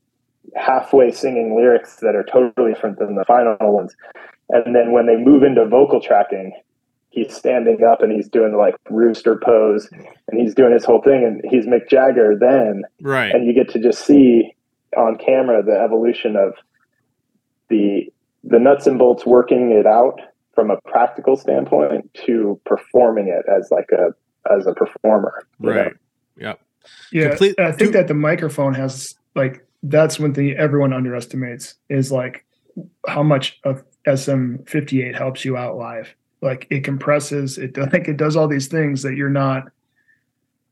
[0.55, 3.95] halfway singing lyrics that are totally different than the final ones.
[4.49, 6.53] And then when they move into vocal tracking,
[7.09, 9.89] he's standing up and he's doing the like rooster pose
[10.27, 13.31] and he's doing his whole thing and he's Mick Jagger then Right.
[13.33, 14.55] and you get to just see
[14.97, 16.53] on camera the evolution of
[17.69, 18.11] the
[18.43, 20.19] the nuts and bolts working it out
[20.59, 24.13] from a practical standpoint to performing it as like a
[24.53, 25.83] as a performer you know?
[25.83, 25.93] Right.
[26.37, 26.59] Yep.
[27.13, 32.11] Yeah, Complete- I think that the microphone has like that's one thing everyone underestimates is
[32.11, 32.45] like
[33.07, 36.13] how much of SM58 helps you out live.
[36.41, 39.63] Like it compresses, it like it does all these things that you're not.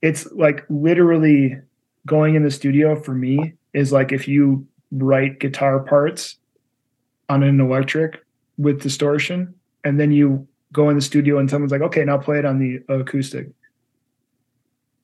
[0.01, 1.55] It's like literally
[2.05, 6.35] going in the studio for me is like if you write guitar parts
[7.29, 8.21] on an electric
[8.57, 9.53] with distortion,
[9.87, 12.59] and then you go in the studio and someone's like, okay, now play it on
[12.59, 13.49] the acoustic.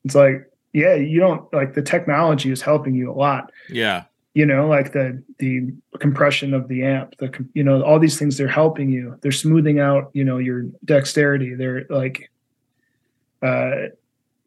[0.05, 4.05] It's like yeah you don't like the technology is helping you a lot Yeah.
[4.33, 8.37] you know like the the compression of the amp the you know all these things
[8.37, 12.31] they're helping you they're smoothing out you know your dexterity they're like
[13.43, 13.89] uh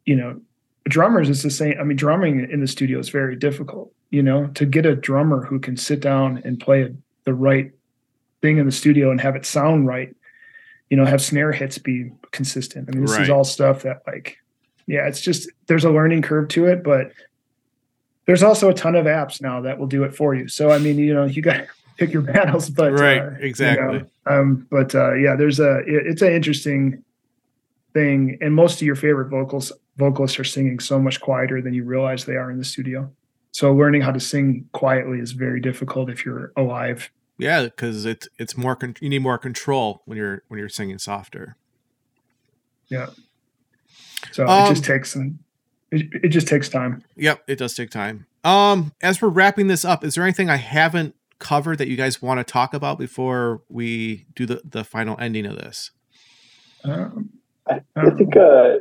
[0.05, 0.39] you know
[0.83, 4.47] drummers it's the same i mean drumming in the studio is very difficult you know
[4.47, 7.71] to get a drummer who can sit down and play the right
[8.41, 10.13] thing in the studio and have it sound right
[10.89, 13.23] you know have snare hits be consistent i mean this Right.
[13.23, 14.37] is all stuff that like
[14.87, 17.11] yeah it's just there's a learning curve to it but
[18.25, 20.77] there's also a ton of apps now that will do it for you so i
[20.77, 23.99] mean you know you got to pick your battles but Right, uh, you exactly.
[23.99, 27.03] know, um but uh yeah there's a it- it's an interesting
[27.93, 31.83] thing and most of your favorite vocals vocalists are singing so much quieter than you
[31.83, 33.09] realize they are in the studio
[33.51, 38.27] so learning how to sing quietly is very difficult if you're alive Yeah, because it's
[38.39, 41.55] it's more con- you need more control when you're when you're singing softer.
[42.87, 43.07] Yeah.
[44.31, 45.39] So it Um, just takes some
[45.91, 48.25] it, it just takes time Yep, it does take time.
[48.43, 52.21] Um, as we're wrapping this up, is there anything I haven't covered that you guys
[52.21, 55.91] want to talk about before we do the the final ending of this?
[56.83, 57.29] um,
[57.69, 58.77] I, I think uh,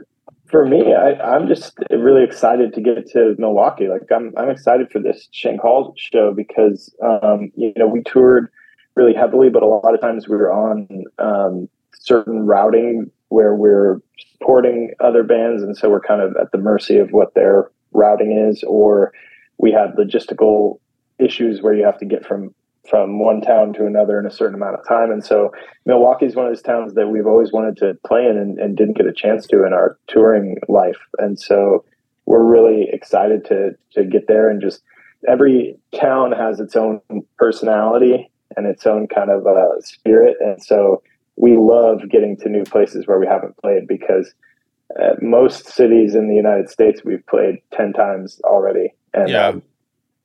[0.48, 3.88] for me, I, I'm just really excited to get to Milwaukee.
[3.88, 8.50] Like I'm, I'm excited for this Shank Hall show because um, you know we toured
[8.94, 14.00] really heavily, but a lot of times we were on um, certain routing where we're
[14.32, 18.32] supporting other bands, and so we're kind of at the mercy of what their routing
[18.32, 19.12] is, or
[19.58, 20.78] we have logistical
[21.18, 22.54] issues where you have to get from
[22.88, 25.52] from one town to another in a certain amount of time, and so
[25.84, 28.76] Milwaukee is one of those towns that we've always wanted to play in and, and
[28.76, 30.98] didn't get a chance to in our touring life.
[31.18, 31.84] And so
[32.26, 34.82] we're really excited to to get there and just
[35.28, 37.00] every town has its own
[37.38, 40.36] personality and its own kind of uh, spirit.
[40.40, 41.02] And so
[41.36, 44.32] we love getting to new places where we haven't played because
[45.00, 48.94] uh, most cities in the United States we've played 10 times already.
[49.14, 49.48] And Yeah.
[49.48, 49.62] um,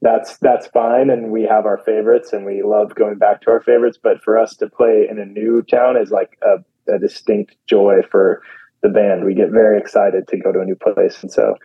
[0.02, 3.62] that's that's fine and we have our favorites and we love going back to our
[3.62, 7.56] favorites but for us to play in a new town is like a, a distinct
[7.68, 8.42] joy for
[8.82, 11.56] the band we get very excited to go to a new place and so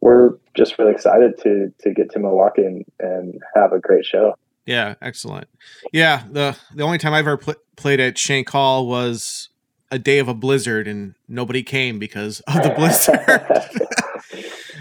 [0.00, 4.34] we're just really excited to to get to milwaukee and, and have a great show
[4.66, 5.48] Yeah, excellent.
[5.92, 9.48] Yeah, the the only time i've ever pl- played at Shank Hall was
[9.90, 13.20] a day of a blizzard and nobody came because of the blizzard.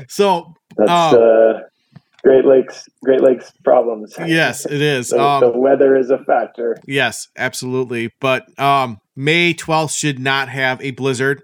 [0.10, 1.60] so That's um, uh,
[2.26, 2.88] Great Lakes.
[3.04, 4.16] Great Lakes problems.
[4.18, 5.10] yes, it is.
[5.10, 6.76] The, Um, the weather is a factor.
[6.88, 8.12] Yes, absolutely.
[8.20, 11.44] But um, May 12th should not have a blizzard.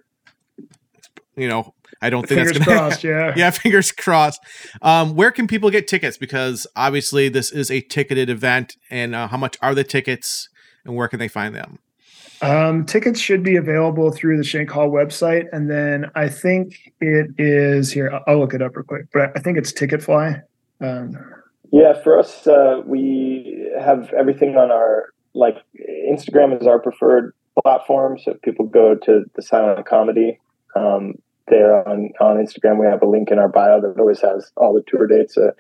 [1.35, 3.03] You know, I don't think Fingers that's gonna crossed.
[3.03, 3.33] Yeah.
[3.37, 4.41] yeah, fingers crossed.
[4.81, 6.17] Um, where can people get tickets?
[6.17, 10.49] Because obviously this is a ticketed event, and uh, how much are the tickets,
[10.83, 11.77] and where can they find them?
[12.41, 17.27] Um, tickets should be available through the Shank Hall website, and then I think it
[17.37, 18.09] is here.
[18.11, 20.41] I'll- I'll look it up real quick, but I think it's Ticketfly.
[20.81, 21.17] Um,
[21.71, 25.57] Yeah, for us, uh, we have everything on our like
[26.11, 28.17] Instagram is our preferred platform.
[28.19, 30.39] So people go to the Silent Comedy,
[30.75, 31.15] um,
[31.47, 34.73] there on on Instagram, we have a link in our bio that always has all
[34.73, 35.37] the tour dates.
[35.37, 35.51] Uh,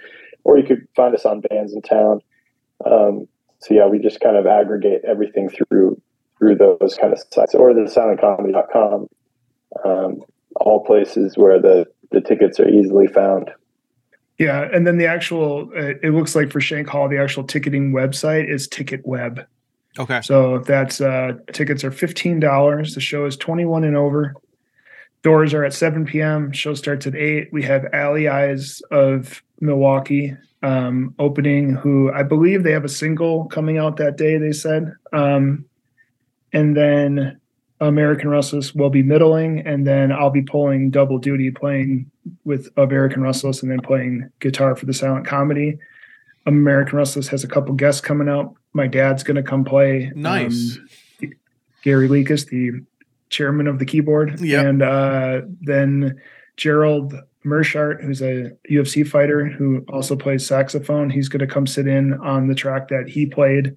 [0.43, 2.21] or you could find us on Bands in Town.
[2.85, 3.27] Um,
[3.59, 6.01] so yeah, we just kind of aggregate everything through
[6.39, 9.07] through those kind of sites or the silentcomedy.com.
[9.85, 10.21] Um,
[10.55, 13.51] all places where the the tickets are easily found.
[14.41, 17.93] Yeah, and then the actual uh, it looks like for Shank Hall, the actual ticketing
[17.93, 19.45] website is Ticket Web.
[19.99, 20.21] Okay.
[20.21, 22.95] So that's uh, tickets are fifteen dollars.
[22.95, 24.33] The show is twenty one and over.
[25.21, 26.51] Doors are at seven p.m.
[26.51, 27.49] Show starts at eight.
[27.53, 33.45] We have Alley Eyes of Milwaukee um, opening, who I believe they have a single
[33.45, 34.37] coming out that day.
[34.37, 35.65] They said, um,
[36.51, 37.39] and then
[37.79, 42.10] American Restless will be middling, and then I'll be pulling double duty, playing
[42.43, 45.77] with American Restless, and then playing guitar for the silent comedy.
[46.45, 48.55] American Restless has a couple guests coming out.
[48.73, 50.11] My dad's going to come play.
[50.15, 50.77] Nice.
[51.21, 51.31] um,
[51.83, 52.81] Gary Lekas, the
[53.29, 54.65] chairman of the keyboard, Yep.
[54.65, 56.19] and uh, then
[56.57, 57.13] Gerald
[57.45, 61.09] Meerschaert, who's a UFC fighter who also plays saxophone.
[61.09, 63.75] He's going to come sit in on the track that he played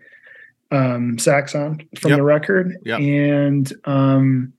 [0.70, 2.18] um, sax on from Yep.
[2.18, 2.76] the record.
[2.84, 3.00] Yep.
[3.00, 4.52] And um,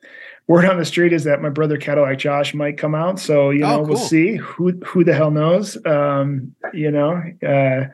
[0.47, 3.19] word on the street is that my brother Cadillac Josh might come out.
[3.19, 5.77] So you Oh, know, we'll see who who the hell knows.
[5.85, 7.21] Um, you know.
[7.45, 7.91] Uh,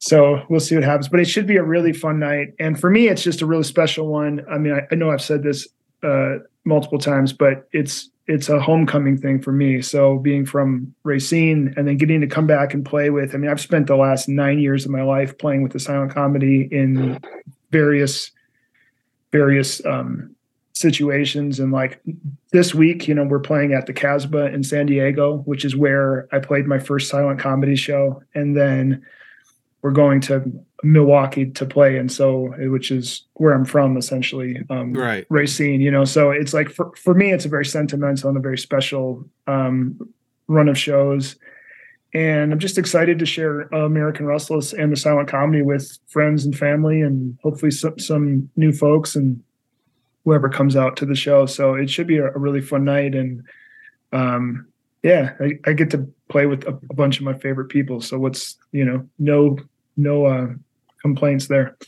[0.00, 2.54] so we'll see what happens, but it should be a really fun night.
[2.60, 4.44] And for me, it's just a really special one.
[4.48, 5.66] I mean, I, I know I've said this
[6.04, 9.80] uh, multiple times, but it's it's a homecoming thing for me.
[9.82, 13.34] So being from Racine and then getting to come back and play with.
[13.34, 16.12] I mean, I've spent the last nine years of my life playing with the silent
[16.12, 17.18] comedy in
[17.72, 18.30] various
[19.32, 20.34] various um,
[20.78, 21.58] situations.
[21.60, 22.00] And like
[22.52, 26.28] this week, you know, we're playing at the Casbah in San Diego, which is where
[26.32, 29.04] I played my first silent comedy show, and then
[29.82, 30.50] we're going to
[30.82, 34.60] Milwaukee to play, and so which is where I'm from, essentially.
[34.70, 35.26] Um, Right.
[35.28, 36.04] Racine, you know.
[36.04, 39.98] So it's like for for me, it's a very sentimental and a very special um,
[40.46, 41.36] run of shows.
[42.14, 46.44] And I'm just excited to share uh, American Restless and the silent comedy with friends
[46.44, 49.42] and family, and hopefully some, some new folks and
[50.28, 51.46] whoever comes out to the show.
[51.46, 53.14] So it should be a, a really fun night.
[53.14, 53.44] And
[54.12, 54.66] um,
[55.02, 58.02] yeah, I, I get to play with a, a bunch of my favorite people.
[58.02, 59.56] So what's you know no
[59.96, 60.48] no uh,
[61.00, 61.78] complaints there.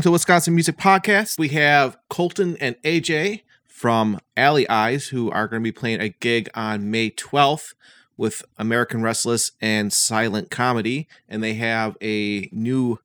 [0.00, 1.38] Welcome to Wisconsin Music Podcast.
[1.38, 6.08] We have Colton and AJ from Alley Eyes who are going to be playing a
[6.08, 7.74] gig on May 12th
[8.16, 11.06] with American Restless and Silent Comedy.
[11.28, 12.98] And they have a new,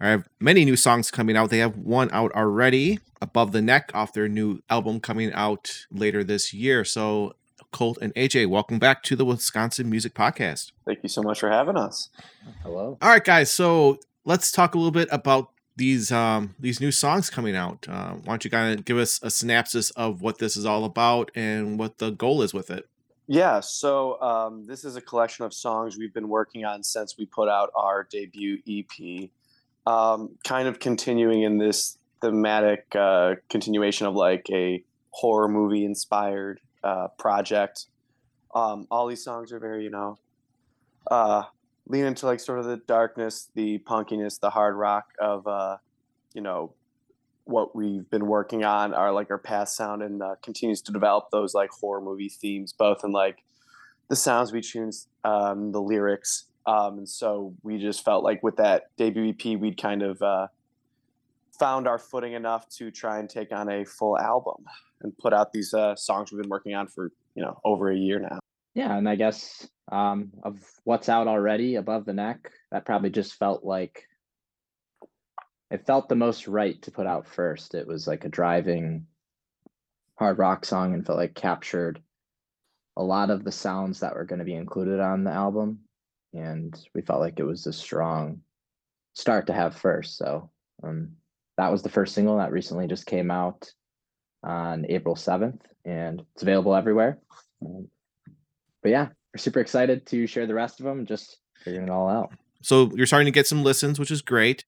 [0.00, 1.50] or have many new songs coming out.
[1.50, 6.24] They have one out already, Above the Neck, off their new album coming out later
[6.24, 6.84] this year.
[6.84, 7.36] So,
[7.70, 10.72] Colt and AJ, welcome back to the Wisconsin Music Podcast.
[10.84, 12.08] Thank you so much for having us.
[12.64, 12.98] Hello.
[13.00, 13.52] All right, guys.
[13.52, 17.86] So let's talk a little bit about these um these new songs coming out.
[17.88, 20.84] Uh, why don't you kind of give us a synopsis of what this is all
[20.84, 22.86] about and what the goal is with it?
[23.26, 27.26] Yeah, so um, this is a collection of songs we've been working on since we
[27.26, 29.30] put out our debut EP.
[29.86, 36.60] Um, kind of continuing in this thematic uh, continuation of like a horror movie inspired
[36.84, 37.86] uh, project.
[38.54, 40.18] Um, all these songs are very, you know,
[41.10, 41.44] uh,
[41.90, 45.76] lean into like sort of the darkness, the punkiness, the hard rock of, uh,
[46.34, 46.72] you know,
[47.44, 51.26] what we've been working on our like our past sound and uh, continues to develop
[51.32, 53.38] those like horror movie themes both in like
[54.08, 58.56] the sounds we choose um, the lyrics um, and so we just felt like with
[58.56, 60.46] that debut ep we'd kind of uh,
[61.58, 64.64] found our footing enough to try and take on a full album
[65.02, 67.96] and put out these uh, songs we've been working on for you know over a
[67.96, 68.38] year now.
[68.74, 73.34] Yeah, and I guess um, of what's out already above the neck, that probably just
[73.34, 74.06] felt like
[75.70, 77.74] it felt the most right to put out first.
[77.74, 79.06] It was like a driving
[80.16, 82.00] hard rock song and felt like captured
[82.96, 85.80] a lot of the sounds that were going to be included on the album.
[86.34, 88.40] And we felt like it was a strong
[89.14, 90.16] start to have first.
[90.16, 90.50] So
[90.82, 91.12] um,
[91.56, 93.70] that was the first single that recently just came out
[94.42, 97.18] on April 7th, and it's available everywhere.
[97.64, 97.88] Um,
[98.82, 101.06] but yeah, we're super excited to share the rest of them.
[101.06, 102.32] Just figuring it all out.
[102.62, 104.64] So you're starting to get some listens, which is great.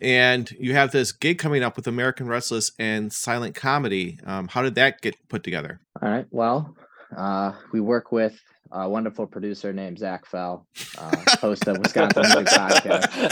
[0.00, 4.18] And you have this gig coming up with American Restless and Silent Comedy.
[4.26, 5.80] Um, how did that get put together?
[6.00, 6.26] All right.
[6.30, 6.76] Well,
[7.16, 8.40] uh, we work with
[8.72, 10.66] a wonderful producer named Zach Fell,
[10.98, 13.28] uh, host of Wisconsin Music Podcast.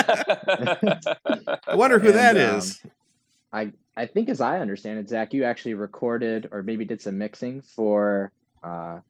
[1.66, 2.90] I wonder who that And, um.
[3.52, 7.18] I I think, as I understand it, Zach, you actually recorded or maybe did some
[7.18, 8.30] mixing for
[8.62, 9.00] uh,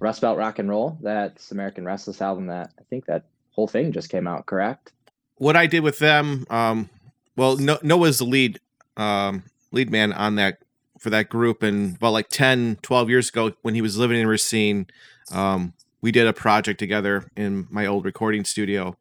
[0.00, 0.98] Rust Belt Rock and Roll.
[1.00, 2.46] That's American Restless album.
[2.46, 4.46] That I think that whole thing just came out.
[4.46, 4.92] Correct?
[5.40, 6.90] what I did with them, um,
[7.34, 8.60] well, no, Noah's the lead
[8.98, 10.58] um, lead man on that
[10.98, 14.26] for that group, and about like 10, 12 years ago, when he was living in
[14.26, 14.86] Racine,
[15.32, 15.72] um,
[16.02, 18.98] we did a project together in my old recording studio.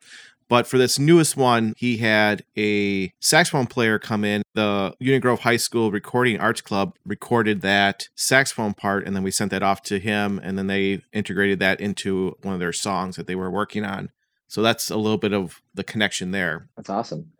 [0.49, 4.41] But for this newest one, he had a saxophone player come in.
[4.55, 9.31] The Union Grove High School Recording Arts Club recorded that saxophone part, and then we
[9.31, 13.15] sent that off to him, and then they integrated that into one of their songs
[13.15, 14.09] that they were working on.
[14.47, 16.67] So that's a little bit of the connection there.
[16.75, 17.31] That's awesome.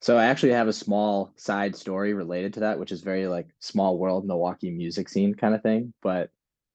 [0.00, 3.48] So I actually have a small side story related to that, which is very like
[3.58, 5.94] small world Milwaukee music scene kind of thing.
[6.02, 6.30] But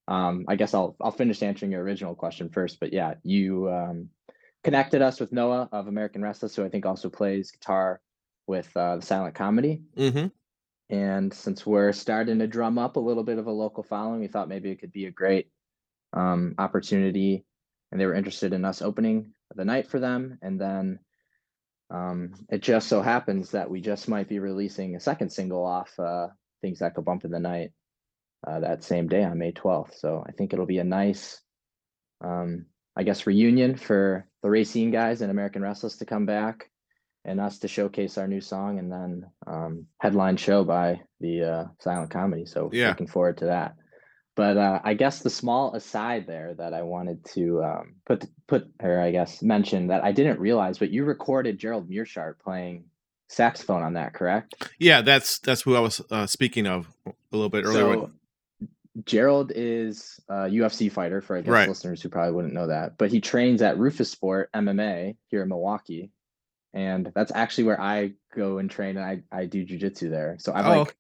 [0.08, 2.80] um, I guess I'll I'll finish answering your original question first.
[2.80, 4.10] But yeah, you um,
[4.64, 8.02] connected us with Noah of American Restless, who I think also plays guitar
[8.48, 9.82] with uh, the Silent Comedy.
[9.98, 10.28] Mm-hmm.
[10.90, 14.28] And since we're starting to drum up a little bit of a local following, we
[14.28, 15.50] thought maybe it could be a great
[16.14, 17.46] um, opportunity.
[17.92, 20.40] And they were interested in us opening the night for them.
[20.42, 21.00] And then
[21.90, 25.98] um, it just so happens that we just might be releasing a second single off
[26.00, 26.28] uh,
[26.62, 27.72] Things That Go Bump in the Night
[28.46, 30.00] uh, that same day on May 12th.
[30.00, 31.40] So I think it'll be a nice,
[32.22, 36.70] um, I guess, reunion for the Racine guys and American Restless to come back
[37.26, 41.66] and us to showcase our new song and then um, headline show by the uh,
[41.80, 42.46] silent comedy.
[42.46, 42.90] So Yeah.
[42.90, 43.76] looking forward to that.
[44.36, 48.68] But uh, I guess the small aside there that I wanted to um, put put
[48.82, 52.86] or I guess mention that I didn't realize, but you recorded Gerald Meerschaert playing
[53.30, 54.56] saxophone on that, correct?
[54.80, 57.96] Yeah, that's that's who I was uh, speaking of a little bit earlier.
[57.96, 58.12] So
[59.06, 61.68] Gerald is a UFC fighter for I guess Right.
[61.68, 66.12] listeners who probably wouldn't know that, but he trains at Roufusport MMA here in Milwaukee,
[66.74, 70.36] and that's actually where I go and train and I I do jujitsu there.
[70.40, 70.96] So I'm Oh, like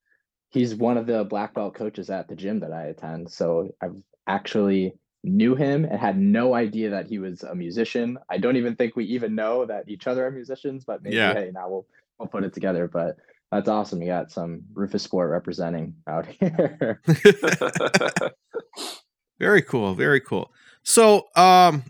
[0.49, 3.29] he's one of the black belt coaches at the gym that I attend.
[3.31, 3.95] So I've
[4.27, 8.17] actually knew him and had no idea that he was a musician.
[8.29, 11.33] I don't even think we even know that each other are musicians, but maybe Yeah.
[11.33, 11.85] hey, now we'll
[12.17, 12.87] we'll put it together.
[12.87, 13.17] But
[13.53, 14.01] that's awesome.
[14.01, 17.01] You got some Roufusport representing out here.
[19.39, 19.93] Very cool.
[19.93, 20.51] Very cool.
[20.83, 21.83] So, um,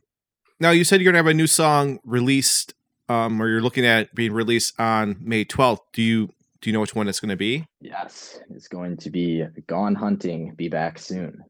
[0.59, 2.73] now you said you're gonna have a new song released,
[3.09, 5.79] um, or you're looking at being released on May 12th.
[5.93, 6.27] Do you
[6.61, 7.65] do you know which one it's gonna be?
[7.81, 10.53] yes, it's going to be Gone Hunting.
[10.55, 11.43] Be back soon.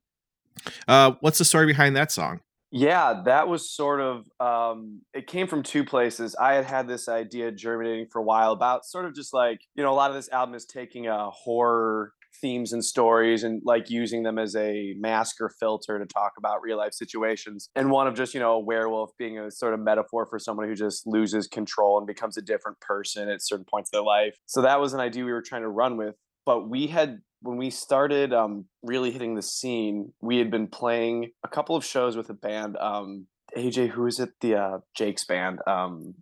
[0.88, 2.40] Uh, what's the story behind that song?
[2.76, 6.36] Yeah, that was sort of um, it came from two places.
[6.36, 9.84] I had had this idea germinating for a while about sort of just like you
[9.84, 13.92] know a lot of this album is taking a horror themes and stories and like
[13.92, 17.70] using them as a mask or filter to talk about real life situations.
[17.76, 20.68] And one of just you know a werewolf being a sort of metaphor for someone
[20.68, 24.36] who just loses control and becomes a different person at certain points of their life.
[24.48, 26.16] So that was an idea we were trying to run with.
[26.44, 31.32] But we had when we started um, really hitting the scene, we had been playing
[31.44, 32.78] a couple of shows with a band.
[32.78, 34.30] Um, AJ, who is it?
[34.42, 35.60] The uh, Jake's band.
[35.68, 36.16] Um,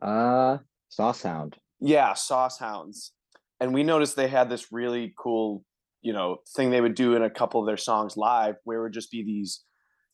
[0.00, 0.58] Uh,
[0.88, 1.56] Saw Sound.
[1.80, 3.12] yeah, Sauce Hounds.
[3.60, 5.64] And we noticed they had this really cool,
[6.02, 8.82] you know, thing they would do in a couple of their songs live, where it
[8.84, 9.62] would just be these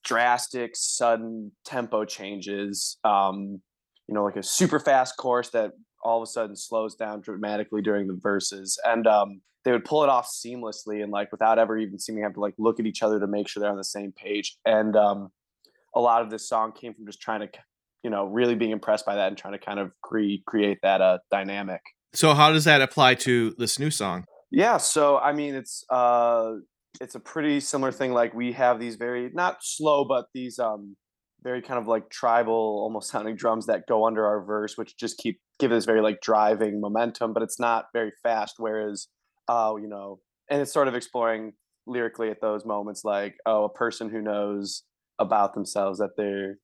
[0.04, 2.98] drastic, sudden tempo changes.
[3.04, 3.60] Um,
[4.08, 5.72] you know, like a super fast chorus that
[6.06, 8.78] all of a sudden slows down dramatically during the verses.
[8.84, 12.26] And um, they would pull it off seamlessly and like without ever even seeming to
[12.26, 14.56] have to like look at each other to make sure they're on the same page.
[14.64, 15.30] And um,
[15.96, 17.48] a lot of this song came from just trying to,
[18.04, 21.00] you know, really being impressed by that and trying to kind of cre- create that
[21.00, 21.80] uh, dynamic.
[22.14, 24.24] So, how does that apply to this new song?
[24.52, 26.52] Yeah, so I mean, it's uh,
[27.00, 28.12] it's a pretty similar thing.
[28.12, 30.96] Like we have these very not slow, but these um,
[31.42, 35.18] very kind of like tribal, almost sounding drums that go under our verse, which just
[35.18, 38.56] keep give this very like driving momentum, but it's not very fast.
[38.58, 39.08] Whereas,
[39.48, 41.52] uh, you know, and it's sort of exploring
[41.86, 44.82] lyrically at those moments, like oh, a person who knows
[45.18, 46.56] about themselves that they're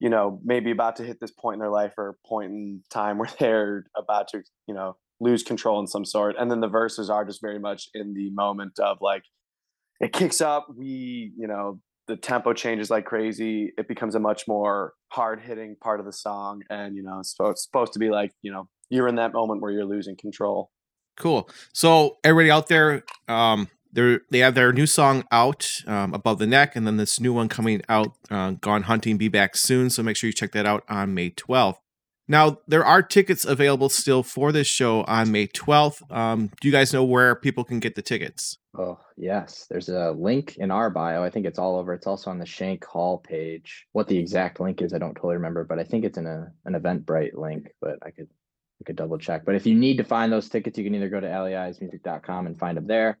[0.00, 3.18] you know maybe about to hit this point in their life or point in time
[3.18, 7.08] where they're about to you know lose control in some sort and then the verses
[7.08, 9.22] are just very much in the moment of like
[10.00, 14.46] it kicks up we you know the tempo changes like crazy it becomes a much
[14.46, 18.10] more hard hitting part of the song and you know supposed, it's supposed to be
[18.10, 20.70] like you know you're in that moment where you're losing control
[21.16, 21.48] Cool.
[21.72, 26.46] So, everybody out there, um, they they have their new song out, um, above the
[26.46, 29.88] neck, and then this new one coming out, uh, "Gone Hunting," be back soon.
[29.88, 31.78] So make sure you check that out on May 12th.
[32.28, 36.02] Now, there are tickets available still for this show on May 12th.
[36.10, 38.58] Um, do you guys know where people can get the tickets?
[38.78, 39.66] Oh, yes.
[39.70, 41.24] There's a link in our bio.
[41.24, 41.94] I think it's all over.
[41.94, 43.86] It's also on the Shank Hall page.
[43.92, 46.52] What the exact link is, I don't totally remember, but I think it's in a
[46.64, 48.28] an Eventbrite link, but I could
[48.80, 49.44] I could double check.
[49.46, 52.58] But if you need to find those tickets, you can either go to leismusic.com and
[52.58, 53.18] find them there.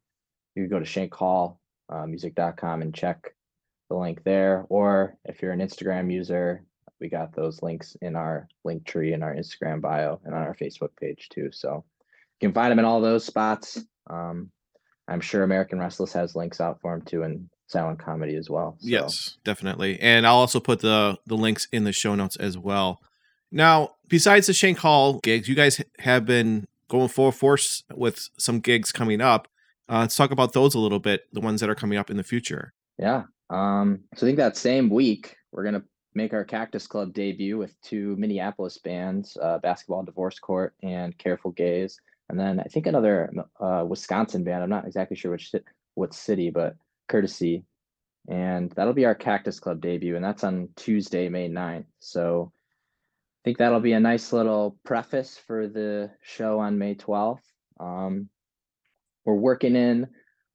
[0.54, 3.34] You can go to Shank Hall uh, music.com and check
[3.88, 4.66] the link there.
[4.68, 6.64] Or if you're an Instagram user,
[7.00, 10.54] we got those links in our link tree in our Instagram bio and on our
[10.54, 11.50] Facebook page too.
[11.52, 11.84] So
[12.40, 13.82] you can find them in all those spots.
[14.08, 14.50] Um,
[15.08, 18.76] I'm sure American Restless has links out for him too, and silent comedy as well.
[18.80, 19.98] So, Yes, definitely.
[20.00, 23.00] And I'll also put the the links in the show notes as well.
[23.52, 28.60] Now, besides the Shank Hall gigs, you guys have been going full force with some
[28.60, 29.48] gigs coming up.
[29.88, 32.16] Uh, let's talk about those a little bit, the ones that are coming up in
[32.16, 32.72] the future.
[32.98, 33.24] Yeah.
[33.50, 35.84] Um, so I think that same week we're gonna
[36.14, 41.52] make our Cactus Club debut with two Minneapolis bands, uh, Basketball Divorce Court and Careful
[41.52, 44.62] Gaze, and then I think another uh, Wisconsin band.
[44.62, 45.52] I'm not exactly sure which
[45.94, 46.76] what city, but
[47.08, 47.64] Courtesy,
[48.28, 51.86] and that'll be our Cactus Club debut, and that's on Tuesday, May 9th.
[52.00, 57.42] So I think that'll be a nice little preface for the show on May 12th.
[57.78, 58.28] Um,
[59.24, 60.08] we're working in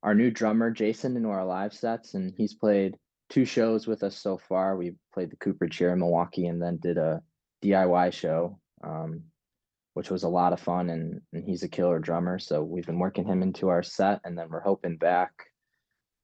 [0.04, 2.98] our new drummer Jason into our live sets, and he's played
[3.30, 4.76] two shows with us so far.
[4.76, 7.22] We played the Cooper Chair in Milwaukee, and then did a
[7.64, 9.24] DIY show, um,
[9.94, 10.90] which was a lot of fun.
[10.90, 14.38] And, and he's a killer drummer, so we've been working him into our set, and
[14.38, 15.32] then we're hoping back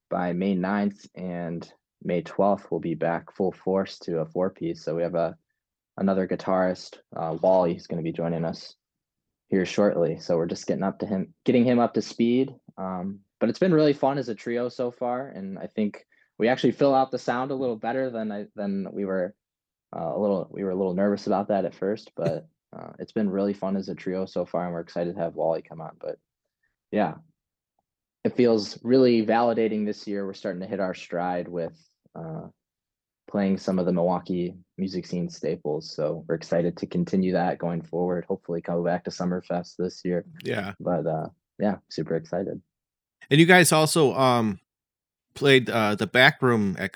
[0.10, 1.70] by May 9th and
[2.04, 4.84] May 12th we'll be back full force to a four piece.
[4.84, 5.36] So we have a
[5.98, 8.76] another guitarist, uh, Wally, who's going to be joining us
[9.48, 10.20] here shortly.
[10.20, 12.54] So we're just getting up to him, getting him up to speed.
[12.78, 16.06] Um, but it's been really fun as a trio so far, and I think
[16.38, 19.36] we actually fill out the sound a little better than I than we were
[19.96, 23.12] uh, a little we were a little nervous about that at first, but uh, it's
[23.12, 25.82] been really fun as a trio so far, and we're excited to have Wally come
[25.82, 25.96] on.
[26.00, 26.18] But
[26.92, 27.16] yeah,
[28.24, 30.26] it feels really validating this year.
[30.26, 31.74] We're starting to hit our stride with
[32.16, 32.48] uh,
[33.30, 35.94] playing some of the Milwaukee music scene staples.
[35.96, 38.26] So we're excited to continue that going forward.
[38.26, 40.26] Hopefully, come back to Summerfest this year.
[40.44, 40.74] Yeah.
[40.80, 41.28] But uh,
[41.60, 42.62] yeah, super excited.
[43.30, 44.60] And you guys also um
[45.34, 46.94] played uh the back room at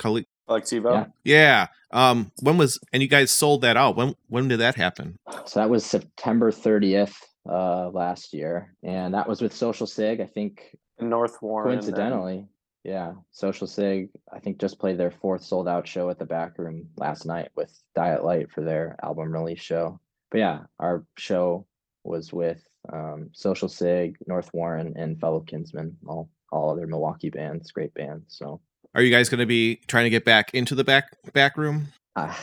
[0.51, 1.07] Colectivo?
[1.23, 1.67] Yeah.
[1.91, 1.99] Yeah.
[1.99, 3.95] Um when was and you guys sold that out.
[3.95, 5.17] When when did that happen?
[5.45, 7.15] So that was September 30th
[7.49, 8.73] uh last year.
[8.83, 10.21] And that was with Social Cig.
[10.21, 11.71] I think North Warren.
[11.73, 12.47] and- coincidentally.
[12.83, 13.13] Yeah.
[13.31, 16.87] Social Cig, I think just played their fourth sold out show at the back room
[16.97, 19.99] last night with Diet Light for their album release show.
[20.31, 21.67] But yeah, our show
[22.03, 22.59] was with
[22.91, 28.25] um Social Cig, North Warren, and fellow kinsmen, all all other Milwaukee bands, great bands.
[28.29, 28.59] So
[28.93, 31.87] Are you guys going to be trying to get back into the back back room?
[32.15, 32.35] uh,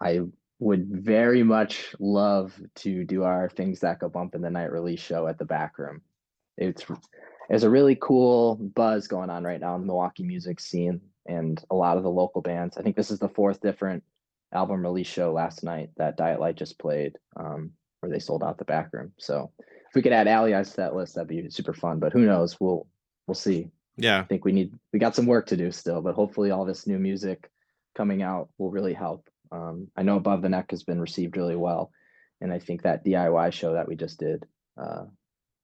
[0.00, 0.20] I
[0.58, 5.00] would very much love to do our Things That Go Bump in the Night release
[5.00, 6.02] show at the back room.
[6.56, 6.84] It's
[7.48, 11.62] there's a really cool buzz going on right now in the Milwaukee music scene and
[11.70, 12.76] a lot of the local bands.
[12.76, 14.02] I think this is the fourth different
[14.52, 18.58] album release show last night that Diet Light just played, um, where they sold out
[18.58, 19.12] the back room.
[19.18, 21.98] So if we could add Alley Eyes to that list, that'd be super fun.
[21.98, 22.58] But who knows?
[22.58, 22.86] We'll
[23.26, 23.70] we'll see.
[23.96, 24.20] Yeah.
[24.20, 26.86] I think we need we got some work to do still, but hopefully all this
[26.86, 27.50] new music
[27.94, 29.28] coming out will really help.
[29.52, 31.92] Um, I know Above the Neck has been received really well,
[32.40, 34.44] and I think that DIY show that we just did
[34.76, 35.04] uh,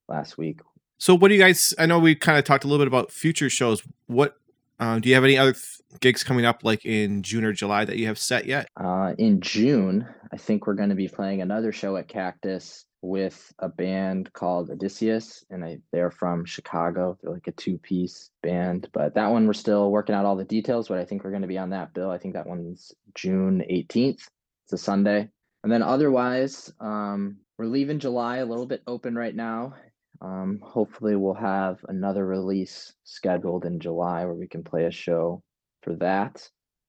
[0.07, 0.61] last week.
[0.97, 3.11] So what do you guys I know we kind of talked a little bit about
[3.11, 3.83] future shows.
[4.07, 4.37] What
[4.79, 7.85] um, do you have any other th- gigs coming up like in June or July
[7.85, 8.67] that you have set yet?
[8.75, 13.51] Uh, in June, I think we're going to be playing another show at Cactus with
[13.59, 17.17] a band called Odysseus, and I, they're from Chicago.
[17.21, 20.87] They're like a two-piece band, but that one we're still working out all the details.
[20.87, 22.11] But I think we're going to be on that bill.
[22.11, 24.21] I think that one's June 18th.
[24.65, 25.29] It's a Sunday,
[25.63, 29.73] and then otherwise, um, we're leaving July a little bit open right now.
[30.21, 35.41] Um, hopefully, we'll have another release scheduled in July where we can play a show
[35.81, 36.47] for that,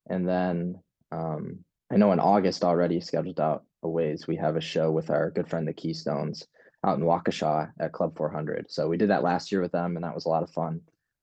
[0.08, 1.60] and then um,
[1.90, 5.30] I know in August already scheduled out a ways we have a show with our
[5.30, 6.46] good friend the Keystones
[6.84, 8.70] out in Waukesha at Club 400.
[8.70, 10.80] So we did that last year with them, and that was a lot of fun.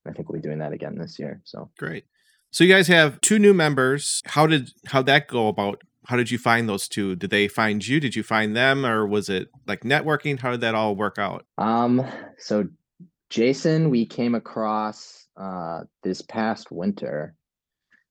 [0.07, 1.41] I think we'll be doing that again this year.
[1.43, 2.05] So Great.
[2.51, 4.22] So you guys have two new members.
[4.26, 5.84] How did how that go about?
[6.05, 7.16] How did you find those two?
[7.16, 7.99] Did they find you?
[7.99, 10.39] Did you find them, or was it like networking?
[10.39, 11.45] How did that all work out?
[11.60, 12.03] Um,
[12.38, 12.68] so
[13.30, 17.36] Jason, we came across uh this past winter,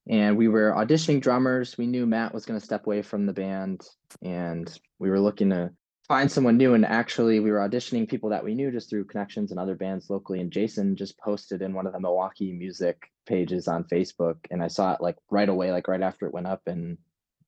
[0.09, 1.77] and we were auditioning drummers.
[1.77, 3.87] We knew Matt was going to step away from the band,
[4.23, 5.71] and we were looking to
[6.07, 6.75] find someone new.
[6.75, 10.09] And actually, we were auditioning people that we knew just through connections and other bands
[10.09, 10.41] locally.
[10.41, 14.69] And Jason just posted in one of the Milwaukee music pages on Facebook, and I
[14.69, 16.63] saw it like right away, like right after it went up.
[16.67, 16.97] And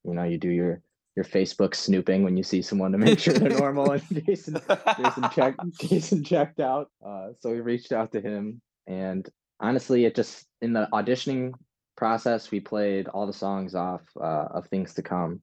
[0.05, 0.83] you know, you do your
[1.17, 3.93] your Facebook snooping when you see someone to make sure they're normal.
[3.93, 4.61] And Jason
[4.99, 6.91] Jason checked Jason checked out.
[7.05, 9.27] Uh, so we reached out to him, and
[9.61, 11.55] honestly, it just in the auditioning
[12.01, 15.43] process, we played all the songs off uh, of Things to Come,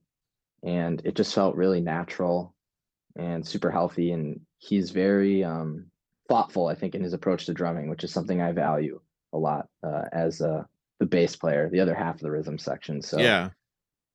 [0.64, 2.52] and it just felt really natural
[3.14, 4.10] and super healthy.
[4.10, 5.86] And he's very um,
[6.28, 9.00] thoughtful, I think, in his approach to drumming, which is something I value
[9.32, 10.64] a lot uh, as uh,
[10.98, 13.02] the bass player, the other half of the rhythm section.
[13.02, 13.50] So yeah.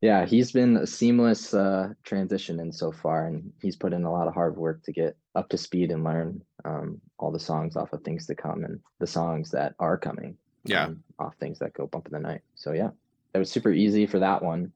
[0.01, 4.11] yeah, he's been a seamless uh, transition in so far, and he's put in a
[4.11, 7.77] lot of hard work to get up to speed and learn um, all the songs
[7.77, 10.35] off of things to come and the songs that are coming.
[10.65, 10.85] Yeah.
[10.85, 12.41] um, off things that go bump in the night.
[12.55, 12.89] So yeah,
[13.31, 14.71] that was super easy for that one.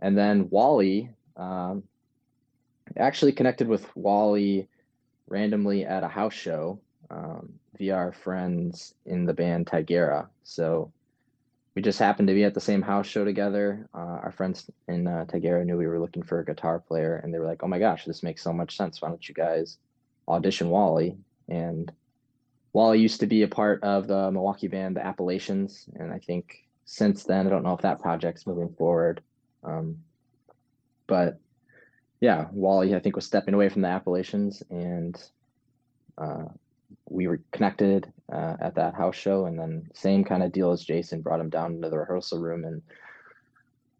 [0.00, 1.82] And then Wally, um,
[2.96, 4.68] actually connected with Wally
[5.28, 10.28] randomly at a house show um, via our friends in the band Tigera.
[10.42, 10.92] So
[11.74, 13.88] we just happened to be at the same house show together.
[13.94, 17.32] Uh, our friends in uh, Tigera knew we were looking for a guitar player, and
[17.32, 19.00] they were like, "Oh my gosh, this makes so much sense.
[19.00, 19.78] Why don't you guys
[20.26, 21.16] audition Wally?"
[21.48, 21.92] And
[22.72, 26.68] Wally used to be a part of the Milwaukee band, the Appalachians, and I think
[26.84, 29.22] since then, I don't know if that project's moving forward.
[29.64, 29.98] Um,
[31.06, 31.38] but
[32.20, 35.20] yeah, Wally, I think, was stepping away from the Appalachians, and
[36.18, 36.44] uh,
[37.08, 39.46] we were connected uh, at that house show.
[39.46, 42.64] And then, same kind of deal as Jason brought him down into the rehearsal room,
[42.64, 42.82] and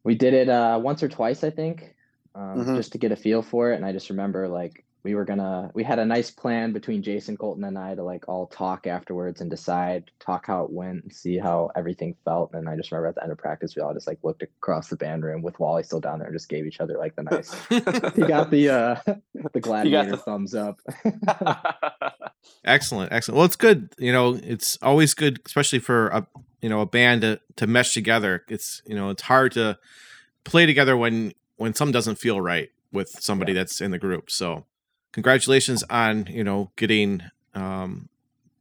[0.04, 1.94] we did it uh, once or twice, I think,
[2.34, 2.76] um, Mhm.
[2.76, 3.76] just to get a feel for it.
[3.76, 7.36] And I just remember like we were gonna, we had a nice plan between Jason
[7.36, 11.12] Colton and I to like all talk afterwards and decide, talk how it went, and
[11.12, 12.52] see how everything felt.
[12.52, 14.88] And I just remember at the end of practice, we all just like looked across
[14.88, 17.22] the band room with Wally still down there and just gave each other like the
[17.30, 17.54] nice.
[18.14, 18.96] he got the uh
[19.52, 20.80] the gladiator the- thumbs up.
[22.64, 23.36] Excellent, excellent.
[23.36, 23.90] Well, it's good.
[23.98, 26.26] You know, it's always good, especially for a
[26.60, 28.44] you know a band to to mesh together.
[28.48, 29.78] It's you know it's hard to
[30.44, 34.30] play together when when something doesn't feel right with somebody that's in the group.
[34.30, 34.64] So,
[35.12, 37.22] congratulations on you know getting
[37.54, 38.08] um,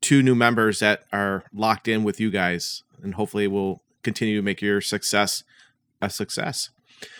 [0.01, 4.41] two new members that are locked in with you guys, and hopefully we'll continue to
[4.41, 5.43] make your success
[6.01, 6.69] a success.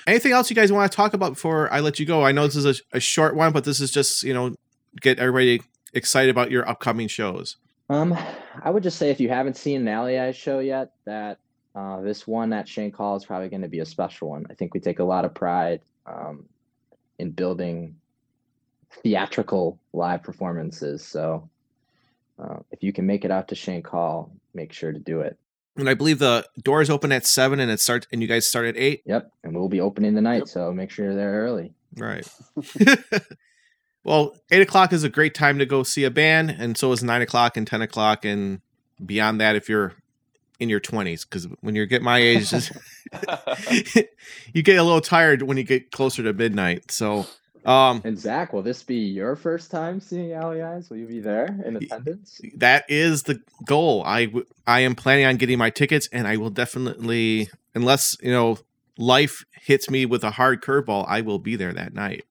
[0.07, 2.25] Anything else you guys want to talk about before I let you go?
[2.25, 4.55] I know this is a, a short one, but this is just you know
[5.01, 5.61] get everybody
[5.93, 7.57] excited about your upcoming shows.
[7.89, 8.15] Um,
[8.61, 11.39] I would just say if you haven't seen an Alley show yet, that
[11.75, 14.45] uh, this one at Shank Hall is probably going to be a special one.
[14.49, 16.45] I think we take a lot of pride um,
[17.17, 17.95] in building
[18.89, 21.05] theatrical live performances.
[21.05, 21.49] So
[22.41, 25.37] uh, if you can make it out to Shank Hall, make sure to do it.
[25.77, 28.65] And I believe the doors open at seven, and it starts, and you guys start
[28.65, 29.01] at eight.
[29.05, 31.73] Yep, and we'll be opening the night, so make sure you're there early.
[31.95, 32.27] Right.
[34.03, 37.03] well, eight o'clock is a great time to go see a band, and so is
[37.03, 38.61] nine o'clock and ten o'clock, and
[39.03, 39.93] beyond that if you're
[40.59, 41.23] in your twenties.
[41.23, 42.51] Because when you get my age,
[44.53, 46.91] you get a little tired when you get closer to midnight.
[46.91, 47.25] So,
[47.69, 50.89] um, And Zach, will this be your first time seeing Alley Eyes?
[50.89, 52.41] Will you be there in attendance?
[52.55, 54.03] that is the goal.
[54.05, 54.31] I
[54.65, 58.57] I am planning on getting my tickets, and I will definitely, unless you know
[58.97, 62.25] life hits me with a hard curveball, I will be there that night.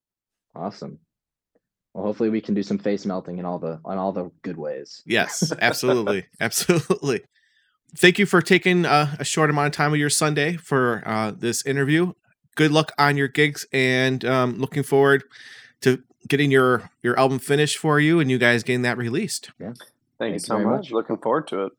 [0.56, 0.98] Awesome.
[1.94, 4.56] Well, hopefully we can do some face melting in all the on all the good
[4.56, 5.02] ways.
[5.06, 7.22] Yes, absolutely, absolutely.
[7.96, 11.30] Thank you for taking uh, a short amount of time of your Sunday for uh,
[11.30, 12.12] this interview.
[12.58, 15.22] Good luck on your gigs, and um, looking forward
[15.82, 19.52] to getting your your album finished for you and you guys getting that released.
[19.60, 19.86] Thank you
[20.18, 20.86] Thank so you very much.
[20.86, 20.90] much.
[20.90, 21.72] Looking forward to it.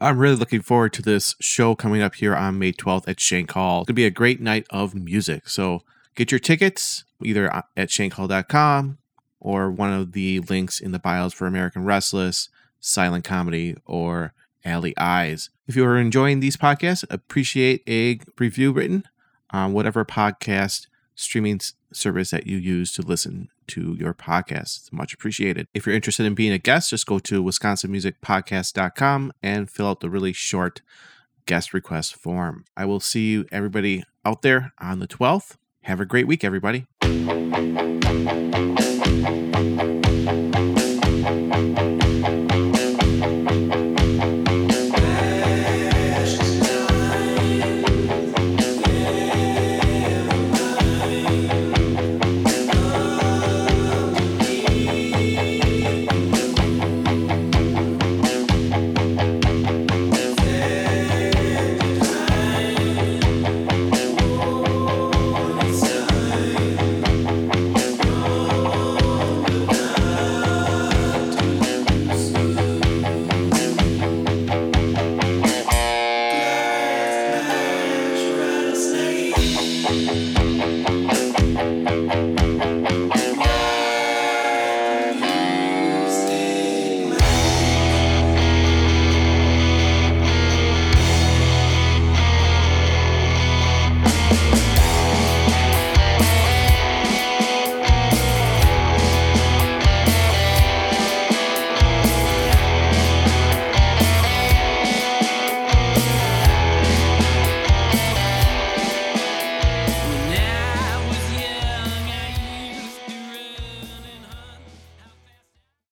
[0.00, 3.50] I'm really looking forward to this show coming up here on May 12th at Shank
[3.50, 3.82] Hall.
[3.82, 5.50] It's going to be a great night of music.
[5.50, 5.82] So
[6.14, 8.96] get your tickets either at shankhall.com
[9.38, 12.48] or one of the links in the bios for American Restless,
[12.80, 14.32] Silent Comedy, or
[14.64, 15.50] Alley Eyes.
[15.66, 19.04] If you are enjoying these podcasts, appreciate a review written
[19.52, 21.60] on whatever podcast streaming
[21.92, 24.78] service that you use to listen to your podcast.
[24.78, 25.66] It's much appreciated.
[25.74, 30.10] If you're interested in being a guest, just go to wisconsinmusicpodcast.com and fill out the
[30.10, 30.80] really short
[31.46, 32.64] guest request form.
[32.76, 35.56] I will see you everybody out there on the 12th.
[35.82, 36.86] Have a great week, everybody.